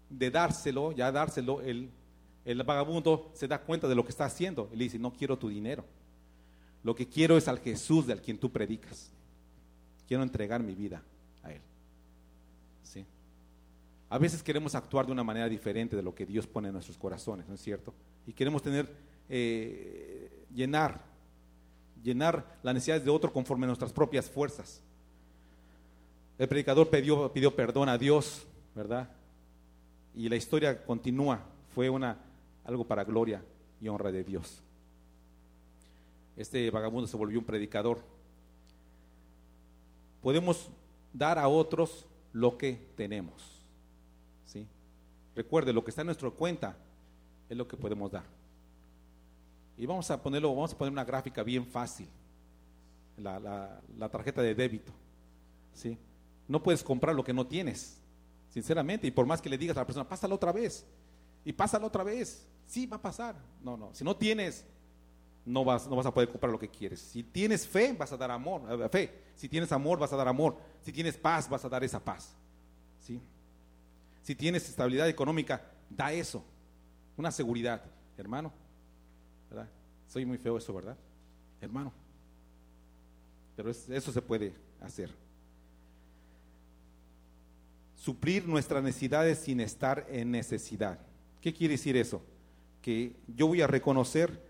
de 0.10 0.30
dárselo, 0.30 0.92
ya 0.92 1.10
dárselo, 1.10 1.62
él 1.62 1.90
el 2.44 2.64
vagabundo 2.64 3.32
se 3.34 3.48
da 3.48 3.62
cuenta 3.62 3.88
de 3.88 3.96
lo 3.96 4.04
que 4.04 4.12
está 4.12 4.26
haciendo. 4.26 4.70
Le 4.74 4.84
dice, 4.84 5.00
no 5.00 5.14
quiero 5.14 5.38
tu 5.38 5.48
dinero. 5.48 5.86
Lo 6.84 6.94
que 6.94 7.08
quiero 7.08 7.38
es 7.38 7.48
al 7.48 7.60
Jesús 7.60 8.06
del 8.08 8.22
quien 8.22 8.38
tú 8.38 8.52
predicas. 8.52 9.14
Quiero 10.08 10.24
entregar 10.24 10.64
mi 10.64 10.74
vida 10.74 11.02
a 11.44 11.52
Él. 11.52 11.62
¿Sí? 12.84 13.06
A 14.10 14.18
veces 14.18 14.42
queremos 14.42 14.74
actuar 14.76 15.06
de 15.06 15.12
una 15.12 15.24
manera 15.24 15.50
diferente 15.50 15.96
de 15.96 16.04
lo 16.04 16.16
que 16.16 16.26
Dios 16.26 16.48
pone 16.48 16.70
en 16.70 16.74
nuestros 16.74 16.98
corazones, 16.98 17.48
¿no 17.48 17.56
es 17.56 17.62
cierto? 17.62 17.94
Y 18.26 18.34
queremos 18.34 18.62
tener, 18.62 18.90
eh, 19.30 20.46
llenar, 20.54 21.02
llenar 22.04 22.58
las 22.64 22.74
necesidades 22.74 23.04
de 23.04 23.12
otro 23.12 23.34
conforme 23.34 23.66
a 23.66 23.68
nuestras 23.68 23.92
propias 23.92 24.30
fuerzas. 24.30 24.82
El 26.38 26.48
predicador 26.48 26.90
pidió, 26.90 27.32
pidió 27.34 27.56
perdón 27.56 27.90
a 27.90 27.98
Dios, 27.98 28.46
¿verdad? 28.76 29.10
Y 30.16 30.30
la 30.30 30.36
historia 30.36 30.84
continúa. 30.84 31.42
Fue 31.74 31.90
una 31.90 32.18
algo 32.64 32.86
para 32.86 33.04
gloria 33.04 33.42
y 33.82 33.88
honra 33.88 34.12
de 34.12 34.24
Dios. 34.24 34.62
Este 36.36 36.70
vagabundo 36.70 37.08
se 37.08 37.18
volvió 37.18 37.40
un 37.40 37.46
predicador. 37.46 38.00
Podemos 40.28 40.70
dar 41.14 41.40
a 41.40 41.48
otros 41.48 42.06
lo 42.34 42.58
que 42.58 42.74
tenemos. 42.98 43.64
¿sí? 44.46 44.68
Recuerde, 45.34 45.72
lo 45.72 45.86
que 45.86 45.92
está 45.92 46.02
en 46.02 46.08
nuestra 46.08 46.30
cuenta 46.32 46.76
es 47.48 47.56
lo 47.56 47.66
que 47.66 47.78
podemos 47.78 48.12
dar. 48.12 48.26
Y 49.78 49.86
vamos 49.86 50.12
a 50.12 50.22
ponerlo, 50.22 50.54
vamos 50.54 50.74
a 50.74 50.78
poner 50.78 50.92
una 50.92 51.06
gráfica 51.06 51.44
bien 51.44 51.66
fácil. 51.66 52.10
La, 53.16 53.80
la 53.98 54.10
tarjeta 54.10 54.42
de 54.42 54.54
débito. 54.54 54.92
¿sí? 55.74 55.98
No 56.46 56.62
puedes 56.62 56.84
comprar 56.84 57.16
lo 57.16 57.24
que 57.24 57.32
no 57.32 57.48
tienes, 57.48 57.98
sinceramente. 58.50 59.08
Y 59.08 59.12
por 59.12 59.26
más 59.26 59.42
que 59.42 59.48
le 59.48 59.58
digas 59.58 59.78
a 59.78 59.80
la 59.80 59.86
persona, 59.86 60.10
pásalo 60.10 60.36
otra 60.36 60.52
vez. 60.52 60.86
Y 61.46 61.54
pásalo 61.54 61.88
otra 61.88 62.04
vez. 62.04 62.46
Sí, 62.66 62.86
va 62.86 62.98
a 62.98 63.02
pasar. 63.02 63.38
No, 63.64 63.78
no. 63.78 63.92
Si 63.94 64.04
no 64.04 64.14
tienes, 64.14 64.66
no 65.48 65.64
vas, 65.64 65.88
no 65.88 65.96
vas 65.96 66.06
a 66.06 66.14
poder 66.14 66.30
comprar 66.30 66.52
lo 66.52 66.60
que 66.60 66.68
quieres. 66.68 67.00
Si 67.00 67.24
tienes 67.24 67.66
fe, 67.66 67.94
vas 67.94 68.12
a 68.12 68.18
dar 68.18 68.30
amor, 68.30 68.62
eh, 68.70 68.90
fe. 68.90 69.24
Si 69.36 69.48
tienes 69.48 69.72
amor, 69.72 69.98
vas 69.98 70.12
a 70.12 70.18
dar 70.18 70.28
amor. 70.28 70.58
Si 70.82 70.92
tienes 70.92 71.18
paz, 71.18 71.50
vas 71.50 71.64
a 71.64 71.70
dar 71.70 71.84
esa 71.84 72.04
paz. 72.04 72.36
¿Sí? 73.00 73.22
Si 74.24 74.36
tienes 74.36 74.68
estabilidad 74.68 75.08
económica, 75.08 75.62
da 75.90 76.12
eso. 76.12 76.44
Una 77.16 77.32
seguridad, 77.32 77.82
hermano. 78.18 78.52
¿Verdad? 79.50 79.70
Soy 80.08 80.26
muy 80.26 80.38
feo 80.38 80.58
eso, 80.58 80.74
¿verdad? 80.74 80.98
Hermano. 81.62 81.94
Pero 83.56 83.72
eso 83.72 84.12
se 84.12 84.22
puede 84.22 84.54
hacer. 84.82 85.10
Suplir 87.96 88.46
nuestras 88.46 88.84
necesidades 88.84 89.40
sin 89.40 89.62
estar 89.62 90.06
en 90.10 90.30
necesidad. 90.32 91.00
¿Qué 91.40 91.54
quiere 91.54 91.76
decir 91.76 91.96
eso? 91.96 92.22
Que 92.82 93.16
yo 93.34 93.48
voy 93.48 93.62
a 93.62 93.68
reconocer 93.68 94.47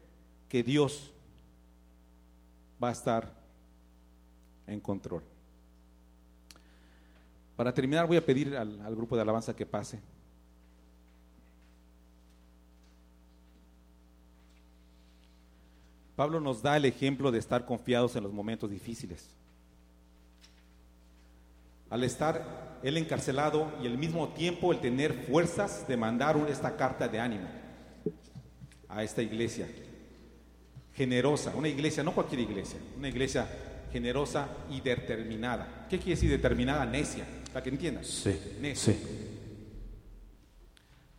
que 0.50 0.64
Dios 0.64 1.12
va 2.82 2.89
a 2.89 2.91
estar 2.91 3.32
en 4.66 4.80
control. 4.80 5.24
Para 7.56 7.74
terminar 7.74 8.06
voy 8.06 8.18
a 8.18 8.26
pedir 8.26 8.56
al, 8.56 8.95
grupo 8.95 9.16
de 9.16 9.24
alabanza 9.24 9.56
que 9.56 9.66
pase. 9.66 10.00
Pablo 16.16 16.39
nos 16.39 16.62
da 16.62 16.78
el 16.78 16.86
ejemplo 16.86 17.32
de 17.32 17.39
estar 17.39 17.66
confiados 17.66 18.16
en 18.16 18.24
los 18.24 18.34
momentos 18.34 18.70
difíciles. 18.70 19.30
Al 21.89 22.04
estar 22.04 22.80
él 22.84 22.98
encarcelado 22.98 23.72
y 23.82 23.88
al 23.88 23.98
mismo 23.98 24.30
tiempo 24.30 24.72
el 24.72 24.80
tener 24.80 25.14
fuerzas 25.14 25.88
de 25.88 25.98
mandar 25.98 26.38
esta 26.50 26.76
carta 26.76 27.08
de 27.08 27.20
ánimo 27.20 27.48
a 28.89 29.04
esta 29.04 29.22
iglesia 29.22 29.68
generosa, 30.98 31.54
una 31.56 31.68
iglesia, 31.68 32.02
no 32.02 32.12
cualquier 32.12 32.41
iglesia, 32.41 32.80
una 32.98 33.08
iglesia 33.08 33.48
generosa 33.91 34.50
y 34.72 34.82
determinada. 34.82 35.86
¿Qué 35.88 35.98
quiere 36.00 36.16
decir 36.16 36.32
determinada? 36.32 36.86
Necia, 36.88 37.24
para 37.54 37.64
que 37.64 37.70
entiendas. 37.70 38.08
Sí. 38.08 38.36
Necia. 38.60 38.95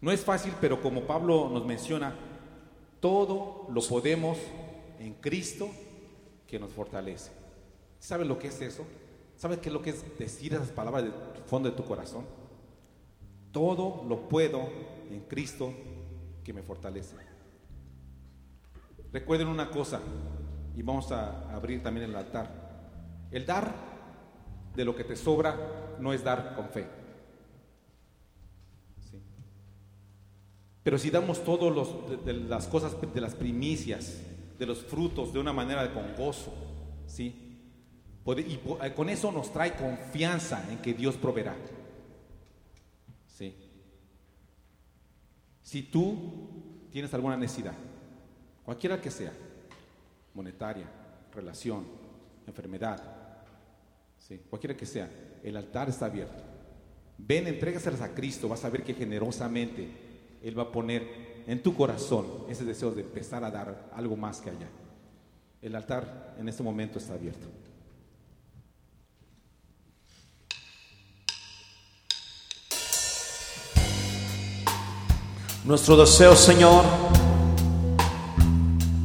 No 0.01 0.11
es 0.11 0.20
fácil, 0.20 0.53
pero 0.61 0.83
como 0.83 1.03
Pablo 1.03 1.49
nos 1.49 1.64
menciona, 1.64 2.12
todo 2.99 3.68
lo 3.70 3.81
podemos 3.81 4.37
en 4.99 5.14
Cristo 5.14 5.70
que 6.49 6.59
nos 6.59 6.72
fortalece. 6.72 7.31
¿Saben 8.01 8.26
lo 8.26 8.37
que 8.37 8.49
es 8.49 8.61
eso? 8.61 8.85
¿Sabes 9.37 9.59
qué 9.59 9.68
es 9.68 9.72
lo 9.72 9.83
que 9.83 9.91
es 9.91 10.18
decir 10.18 10.55
esas 10.55 10.70
palabras 10.70 11.05
del 11.05 11.12
fondo 11.47 11.70
de 11.70 11.76
tu 11.76 11.85
corazón? 11.85 12.24
Todo 13.53 14.05
lo 14.09 14.29
puedo 14.29 14.68
en 15.11 15.20
Cristo 15.29 15.72
que 16.43 16.53
me 16.53 16.62
fortalece. 16.62 17.14
Recuerden 19.13 19.49
una 19.49 19.71
cosa, 19.71 20.01
y 20.77 20.83
vamos 20.83 21.11
a 21.13 21.51
abrir 21.53 21.83
también 21.83 22.11
el 22.11 22.17
altar. 22.17 23.29
El 23.31 23.45
dar 23.47 23.75
de 24.75 24.85
lo 24.85 24.95
que 24.95 25.05
te 25.05 25.17
sobra 25.17 25.97
no 25.99 26.13
es 26.13 26.23
dar 26.23 26.55
con 26.55 26.69
fe. 26.69 26.87
¿Sí? 29.11 29.21
Pero 30.83 30.99
si 30.99 31.11
damos 31.11 31.43
todos 31.43 32.09
de, 32.09 32.33
de 32.33 32.33
las 32.33 32.67
cosas, 32.67 32.97
de 33.01 33.21
las 33.21 33.35
primicias, 33.35 34.23
de 34.59 34.67
los 34.67 34.83
frutos 34.85 35.33
de 35.33 35.39
una 35.39 35.53
manera 35.53 35.93
con 35.93 36.15
gozo, 36.17 36.53
¿sí? 37.07 37.45
Y 38.37 38.61
eh, 38.83 38.93
con 38.95 39.09
eso 39.09 39.33
nos 39.33 39.51
trae 39.53 39.75
confianza 39.75 40.71
en 40.71 40.79
que 40.79 40.93
Dios 40.93 41.17
proveerá. 41.17 41.57
¿Sí? 43.27 43.55
Si 45.63 45.83
tú 45.83 46.89
tienes 46.91 47.13
alguna 47.15 47.37
necesidad, 47.39 47.75
cualquiera 48.69 49.01
que 49.01 49.11
sea, 49.11 49.33
monetaria, 50.35 50.85
relación, 51.35 51.87
enfermedad, 52.47 53.03
¿sí? 54.19 54.43
cualquiera 54.51 54.77
que 54.77 54.85
sea, 54.85 55.09
el 55.43 55.57
altar 55.57 55.89
está 55.89 56.05
abierto. 56.05 56.43
Ven, 57.16 57.47
entrégaselas 57.47 58.03
a 58.03 58.14
Cristo, 58.14 58.47
vas 58.47 58.62
a 58.66 58.69
ver 58.69 58.85
que 58.85 58.93
generosamente 58.93 59.89
Él 60.43 60.59
va 60.59 60.64
a 60.64 60.71
poner 60.71 61.45
en 61.47 61.62
tu 61.62 61.75
corazón 61.75 62.45
ese 62.51 62.66
deseo 62.66 62.91
de 62.91 63.01
empezar 63.01 63.43
a 63.43 63.51
dar 63.51 63.89
algo 63.95 64.19
más 64.19 64.43
que 64.43 64.51
allá. 64.51 64.69
El 65.62 65.75
altar 65.75 66.37
en 66.39 66.47
este 66.47 66.62
momento 66.62 66.99
está 66.99 67.14
abierto. 67.14 67.47
Nuestro 75.64 75.97
deseo, 75.97 76.37
Señor, 76.37 76.85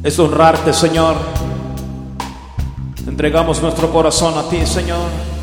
es 0.04 0.18
honrarte, 0.18 0.72
Señor. 0.74 1.16
Entregamos 3.06 3.60
nuestro 3.62 3.90
corazón 3.90 4.38
a 4.38 4.48
ti, 4.48 4.64
Señor. 4.66 5.33